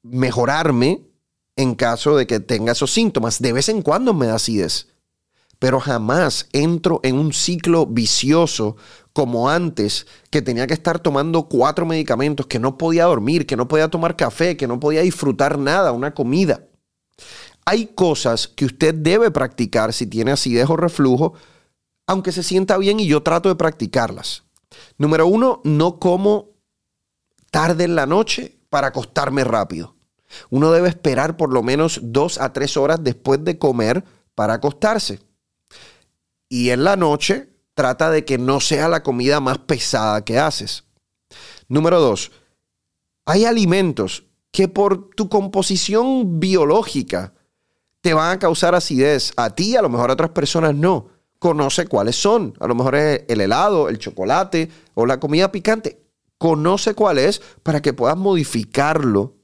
mejorarme 0.02 1.04
en 1.58 1.76
caso 1.76 2.16
de 2.16 2.26
que 2.26 2.40
tenga 2.40 2.72
esos 2.72 2.92
síntomas. 2.94 3.42
De 3.42 3.52
vez 3.52 3.68
en 3.68 3.82
cuando 3.82 4.14
me 4.14 4.28
da 4.28 4.36
acidez, 4.36 4.88
pero 5.60 5.80
jamás 5.80 6.48
entro 6.54 7.00
en 7.04 7.18
un 7.18 7.34
ciclo 7.34 7.86
vicioso 7.86 8.78
como 9.12 9.50
antes, 9.50 10.06
que 10.30 10.44
tenía 10.44 10.68
que 10.68 10.76
estar 10.76 11.00
tomando 11.00 11.50
cuatro 11.50 11.88
medicamentos, 11.88 12.46
que 12.46 12.60
no 12.60 12.78
podía 12.78 13.06
dormir, 13.06 13.48
que 13.48 13.58
no 13.58 13.68
podía 13.68 13.90
tomar 13.90 14.16
café, 14.16 14.56
que 14.56 14.68
no 14.68 14.80
podía 14.80 15.02
disfrutar 15.02 15.58
nada, 15.58 15.92
una 15.92 16.14
comida. 16.14 16.68
Hay 17.66 17.88
cosas 17.88 18.48
que 18.48 18.66
usted 18.66 18.94
debe 18.94 19.32
practicar 19.32 19.92
si 19.92 20.06
tiene 20.06 20.32
acidez 20.32 20.70
o 20.70 20.78
reflujo, 20.78 21.34
aunque 22.06 22.32
se 22.32 22.44
sienta 22.44 22.78
bien 22.78 23.00
y 23.00 23.08
yo 23.08 23.24
trato 23.24 23.50
de 23.50 23.56
practicarlas. 23.56 24.44
Número 25.00 25.26
uno, 25.26 25.62
no 25.64 25.98
como 25.98 26.52
tarde 27.50 27.86
en 27.86 27.96
la 27.96 28.06
noche 28.06 28.60
para 28.70 28.88
acostarme 28.88 29.44
rápido. 29.44 29.97
Uno 30.50 30.72
debe 30.72 30.90
esperar 30.90 31.38
por 31.38 31.54
lo 31.54 31.64
menos 31.64 32.00
dos 32.04 32.40
a 32.40 32.54
tres 32.54 32.78
horas 32.78 33.04
después 33.04 33.44
de 33.44 33.58
comer 33.58 34.04
para 34.36 34.56
acostarse. 34.56 35.20
Y 36.50 36.70
en 36.70 36.84
la 36.84 36.96
noche 36.96 37.50
trata 37.74 38.10
de 38.10 38.26
que 38.26 38.38
no 38.38 38.60
sea 38.60 38.90
la 38.90 39.04
comida 39.04 39.40
más 39.40 39.60
pesada 39.60 40.24
que 40.24 40.40
haces. 40.40 40.84
Número 41.68 42.00
dos, 42.00 42.32
hay 43.26 43.46
alimentos 43.46 44.24
que 44.52 44.68
por 44.68 45.10
tu 45.10 45.30
composición 45.30 46.40
biológica 46.40 47.34
te 48.02 48.14
van 48.14 48.32
a 48.32 48.40
causar 48.40 48.74
acidez. 48.74 49.34
A 49.36 49.50
ti, 49.50 49.76
a 49.76 49.82
lo 49.82 49.90
mejor 49.90 50.10
a 50.10 50.14
otras 50.14 50.32
personas 50.32 50.74
no. 50.74 51.10
Conoce 51.40 51.88
cuáles 51.88 52.16
son. 52.16 52.56
A 52.60 52.68
lo 52.68 52.74
mejor 52.74 52.96
es 52.96 53.24
el 53.28 53.42
helado, 53.42 53.90
el 53.90 54.00
chocolate 54.00 54.72
o 54.94 55.06
la 55.06 55.20
comida 55.20 55.52
picante. 55.52 56.02
conoce 56.38 56.94
cuál 56.94 57.18
es 57.18 57.42
para 57.64 57.82
que 57.82 57.94
puedas 57.94 58.18
modificarlo 58.18 59.37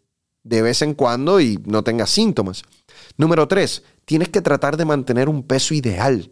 de 0.43 0.61
vez 0.61 0.81
en 0.81 0.93
cuando 0.93 1.39
y 1.39 1.59
no 1.65 1.83
tengas 1.83 2.09
síntomas. 2.09 2.63
Número 3.17 3.47
tres, 3.47 3.83
tienes 4.05 4.29
que 4.29 4.41
tratar 4.41 4.77
de 4.77 4.85
mantener 4.85 5.29
un 5.29 5.43
peso 5.43 5.73
ideal. 5.73 6.31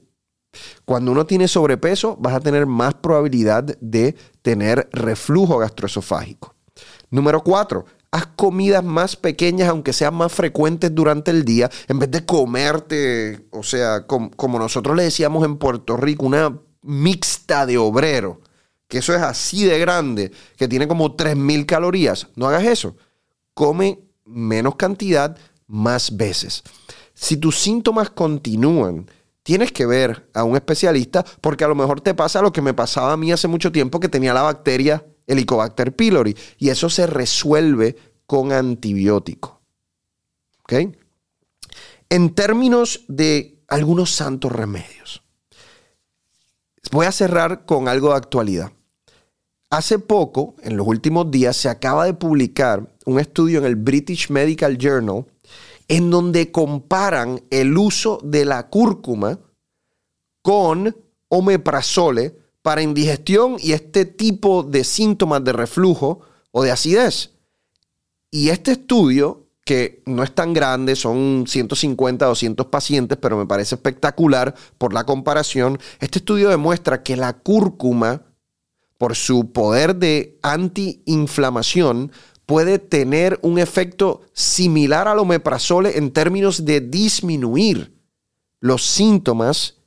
Cuando 0.86 1.12
uno 1.12 1.26
tiene 1.26 1.47
sobrepeso, 1.47 2.17
vas 2.19 2.34
a 2.34 2.39
tener 2.41 2.65
más 2.65 2.95
probabilidad 2.95 3.63
de 3.80 4.15
tener 4.41 4.89
reflujo 4.91 5.58
gastroesofágico. 5.58 6.56
Número 7.10 7.41
cuatro, 7.43 7.86
haz 8.12 8.28
comidas 8.36 8.84
más 8.84 9.15
pequeñas, 9.15 9.69
aunque 9.69 9.93
sean 9.93 10.13
más 10.15 10.32
frecuentes 10.32 10.93
durante 10.93 11.32
el 11.32 11.45
día, 11.45 11.69
en 11.88 12.00
vez 12.00 12.12
de 12.12 12.26
comerte, 12.26 13.47
o 13.52 13.63
sea, 13.63 14.06
como 14.08 14.60
nosotros 14.60 14.95
le 14.95 15.04
decíamos 15.04 15.45
en 15.45 15.58
Puerto 15.58 15.95
Rico, 15.95 16.26
una 16.26 16.60
mixta 16.82 17.65
de 17.65 17.78
obrero, 17.78 18.41
que 18.88 18.97
eso 18.97 19.15
es 19.15 19.21
así 19.21 19.63
de 19.63 19.80
grande, 19.80 20.32
que 20.58 20.67
tiene 20.67 20.88
como 20.88 21.15
3.000 21.15 21.65
calorías. 21.65 22.28
No 22.36 22.47
hagas 22.47 22.65
eso. 22.65 22.97
Come 23.62 24.00
menos 24.26 24.76
cantidad 24.76 25.38
más 25.67 26.17
veces. 26.17 26.63
Si 27.13 27.38
tus 27.38 27.60
síntomas 27.60 28.10
continúan, 28.10 29.06
tienes 29.43 29.71
que 29.71 29.86
ver 29.86 30.28
a 30.34 30.43
un 30.43 30.56
especialista 30.56 31.24
porque 31.41 31.63
a 31.63 31.67
lo 31.67 31.76
mejor 31.76 32.02
te 32.02 32.15
pasa 32.15 32.41
lo 32.41 32.52
que 32.52 32.63
me 32.63 32.74
pasaba 32.74 33.13
a 33.13 33.17
mí 33.17 33.32
hace 33.32 33.47
mucho 33.47 33.71
tiempo 33.71 34.00
que 34.00 34.10
tenía 34.10 34.34
la 34.34 34.41
bacteria 34.41 35.06
Helicobacter 35.28 35.95
pylori 35.95 36.36
y 36.58 36.69
eso 36.69 36.89
se 36.89 37.06
resuelve 37.06 37.95
con 38.26 38.52
antibiótico. 38.52 39.62
En 42.10 42.34
términos 42.34 43.06
de 43.10 43.62
algunos 43.67 44.10
santos 44.10 44.52
remedios, 44.52 45.21
voy 46.91 47.06
a 47.06 47.12
cerrar 47.12 47.67
con 47.67 47.88
algo 47.88 48.10
de 48.10 48.15
actualidad. 48.15 48.71
Hace 49.71 49.99
poco, 49.99 50.55
en 50.63 50.75
los 50.75 50.86
últimos 50.86 51.31
días, 51.31 51.55
se 51.55 51.69
acaba 51.69 52.03
de 52.03 52.13
publicar 52.13 52.93
un 53.05 53.21
estudio 53.21 53.60
en 53.60 53.65
el 53.65 53.77
British 53.77 54.29
Medical 54.29 54.77
Journal 54.77 55.25
en 55.88 56.10
donde 56.10 56.51
comparan 56.51 57.41
el 57.49 57.77
uso 57.77 58.19
de 58.21 58.43
la 58.43 58.67
cúrcuma 58.67 59.39
con 60.41 60.93
omeprazole 61.29 62.36
para 62.62 62.81
indigestión 62.81 63.55
y 63.60 63.71
este 63.71 64.03
tipo 64.03 64.63
de 64.63 64.84
síntomas 64.84 65.41
de 65.45 65.53
reflujo 65.53 66.19
o 66.51 66.63
de 66.63 66.71
acidez. 66.71 67.31
Y 68.29 68.49
este 68.49 68.73
estudio, 68.73 69.47
que 69.63 70.03
no 70.05 70.23
es 70.23 70.36
tan 70.36 70.53
grande, 70.53 70.97
son 70.97 71.45
150, 71.47 72.25
200 72.25 72.65
pacientes, 72.65 73.17
pero 73.21 73.38
me 73.38 73.45
parece 73.45 73.75
espectacular 73.75 74.53
por 74.77 74.93
la 74.93 75.05
comparación, 75.05 75.79
este 76.01 76.19
estudio 76.19 76.49
demuestra 76.49 77.03
que 77.03 77.15
la 77.15 77.34
cúrcuma, 77.34 78.23
por 79.02 79.16
su 79.16 79.52
poder 79.52 79.96
de 79.96 80.38
antiinflamación, 80.44 82.12
puede 82.46 82.78
tener 82.78 83.40
un 83.42 83.58
efecto 83.58 84.22
similar 84.32 85.08
al 85.08 85.18
omeprazole 85.18 85.98
en 85.98 86.12
términos 86.12 86.66
de 86.66 86.82
disminuir 86.82 87.98
los 88.60 88.86
síntomas 88.86 89.80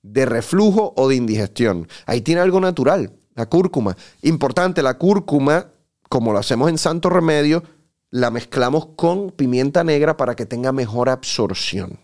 de 0.00 0.24
reflujo 0.24 0.94
o 0.96 1.08
de 1.10 1.16
indigestión. 1.16 1.88
Ahí 2.06 2.22
tiene 2.22 2.40
algo 2.40 2.58
natural, 2.58 3.12
la 3.34 3.50
cúrcuma. 3.50 3.98
Importante, 4.22 4.82
la 4.82 4.96
cúrcuma, 4.96 5.66
como 6.08 6.32
lo 6.32 6.38
hacemos 6.38 6.70
en 6.70 6.78
Santo 6.78 7.10
Remedio, 7.10 7.62
la 8.08 8.30
mezclamos 8.30 8.86
con 8.96 9.30
pimienta 9.30 9.84
negra 9.84 10.16
para 10.16 10.36
que 10.36 10.46
tenga 10.46 10.72
mejor 10.72 11.10
absorción. 11.10 12.00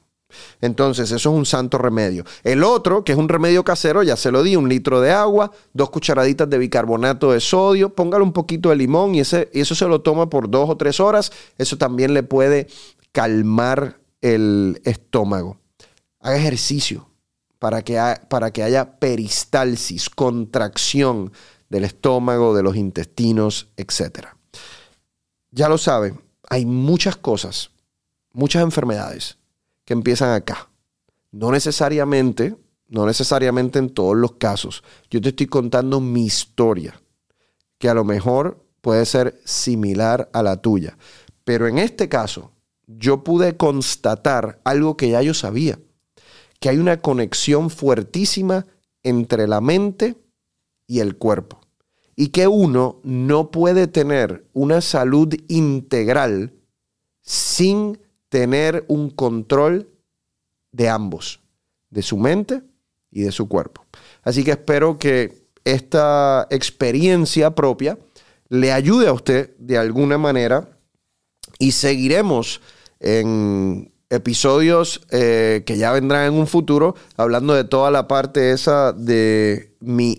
Entonces, 0.61 1.11
eso 1.11 1.31
es 1.31 1.37
un 1.37 1.47
santo 1.47 1.79
remedio. 1.79 2.25
El 2.43 2.63
otro, 2.65 3.05
que 3.05 3.13
es 3.13 3.19
un 3.19 3.29
remedio 3.29 3.65
casero, 3.65 4.03
ya 4.03 4.17
se 4.17 4.31
lo 4.31 4.43
di, 4.43 4.57
un 4.57 4.69
litro 4.69 5.01
de 5.01 5.11
agua, 5.11 5.51
dos 5.73 5.91
cucharaditas 5.91 6.49
de 6.51 6.59
bicarbonato 6.59 7.33
de 7.33 7.41
sodio, 7.41 7.95
póngale 7.95 8.25
un 8.25 8.33
poquito 8.33 8.71
de 8.71 8.77
limón 8.77 9.15
y, 9.15 9.21
ese, 9.21 9.51
y 9.53 9.61
eso 9.61 9.75
se 9.75 9.87
lo 9.87 10.01
toma 10.01 10.29
por 10.29 10.51
dos 10.51 10.69
o 10.69 10.77
tres 10.77 11.01
horas. 11.01 11.33
Eso 11.57 11.79
también 11.79 12.15
le 12.15 12.23
puede 12.23 12.67
calmar 13.13 13.99
el 14.21 14.81
estómago. 14.85 15.59
Haga 16.21 16.37
ejercicio 16.37 17.09
para 17.59 17.83
que, 17.83 17.99
para 18.29 18.51
que 18.53 18.63
haya 18.63 18.99
peristalsis, 18.99 20.11
contracción 20.11 21.33
del 21.69 21.85
estómago, 21.85 22.55
de 22.55 22.63
los 22.63 22.77
intestinos, 22.77 23.69
etc. 23.77 24.29
Ya 25.51 25.69
lo 25.69 25.79
saben, 25.79 26.21
hay 26.49 26.67
muchas 26.67 27.17
cosas, 27.17 27.71
muchas 28.33 28.63
enfermedades 28.63 29.39
que 29.89 29.95
empiezan 29.95 30.35
acá. 30.35 30.69
No 31.33 31.51
necesariamente, 31.51 32.55
no 32.89 33.07
necesariamente 33.07 33.79
en 33.79 33.89
todos 33.89 34.15
los 34.19 34.33
casos. 34.33 34.85
Yo 35.09 35.19
te 35.23 35.31
estoy 35.31 35.47
contando 35.47 35.99
mi 35.99 36.27
historia, 36.27 37.01
que 37.79 37.89
a 37.89 37.95
lo 37.95 38.05
mejor 38.05 38.63
puede 38.83 39.07
ser 39.07 39.41
similar 39.47 40.29
a 40.35 40.43
la 40.43 40.61
tuya. 40.61 40.99
Pero 41.45 41.67
en 41.69 41.79
este 41.79 42.11
caso, 42.11 42.53
yo 42.87 43.25
pude 43.25 43.57
constatar 43.57 44.61
algo 44.63 44.99
que 44.99 45.09
ya 45.09 45.23
yo 45.23 45.33
sabía, 45.33 45.79
que 46.61 46.69
hay 46.69 46.77
una 46.77 47.01
conexión 47.01 47.71
fuertísima 47.71 48.67
entre 49.03 49.49
la 49.49 49.63
mente 49.63 50.17
y 50.87 51.01
el 51.01 51.17
cuerpo. 51.17 51.61
Y 52.15 52.29
que 52.29 52.47
uno 52.47 53.01
no 53.05 53.51
puede 53.51 53.87
tener 53.87 54.47
una 54.53 54.83
salud 54.83 55.35
integral 55.49 56.53
sin 57.23 57.99
tener 58.29 58.85
un 58.89 59.11
control 59.11 59.89
de 60.73 60.89
ambos, 60.89 61.41
de 61.91 62.03
su 62.03 62.17
mente 62.17 62.63
y 63.11 63.23
de 63.23 63.33
su 63.33 63.49
cuerpo. 63.49 63.85
Así 64.23 64.45
que 64.45 64.53
espero 64.53 64.99
que 64.99 65.49
esta 65.65 66.47
experiencia 66.51 67.55
propia 67.55 67.99
le 68.49 68.73
ayude 68.73 69.09
a 69.09 69.13
usted 69.13 69.57
de 69.59 69.79
alguna 69.79 70.19
manera 70.19 70.79
y 71.59 71.73
seguiremos 71.73 72.61
en 73.01 73.93
episodios 74.11 75.03
eh, 75.11 75.63
que 75.67 75.77
ya 75.77 75.93
vendrán 75.93 76.27
en 76.27 76.35
un 76.35 76.47
futuro 76.47 76.95
hablando 77.17 77.55
de 77.55 77.65
toda 77.65 77.91
la 77.91 78.09
parte 78.09 78.53
esa 78.53 78.93
de 78.93 79.77
mi 79.81 80.17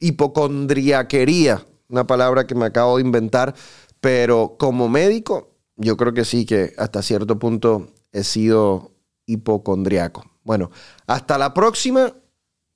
hipocondriaquería, 0.00 1.64
una 1.88 2.06
palabra 2.06 2.46
que 2.46 2.54
me 2.54 2.66
acabo 2.66 2.96
de 2.96 3.02
inventar, 3.04 3.54
pero 4.00 4.56
como 4.58 4.88
médico 4.88 5.55
yo 5.76 5.96
creo 5.96 6.12
que 6.12 6.24
sí, 6.24 6.46
que 6.46 6.72
hasta 6.78 7.02
cierto 7.02 7.38
punto 7.38 7.92
he 8.12 8.24
sido 8.24 8.92
hipocondriaco. 9.26 10.24
Bueno, 10.42 10.70
hasta 11.06 11.38
la 11.38 11.52
próxima 11.54 12.12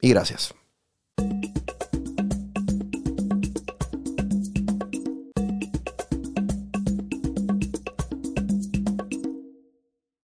y 0.01 0.11
gracias. 0.11 0.55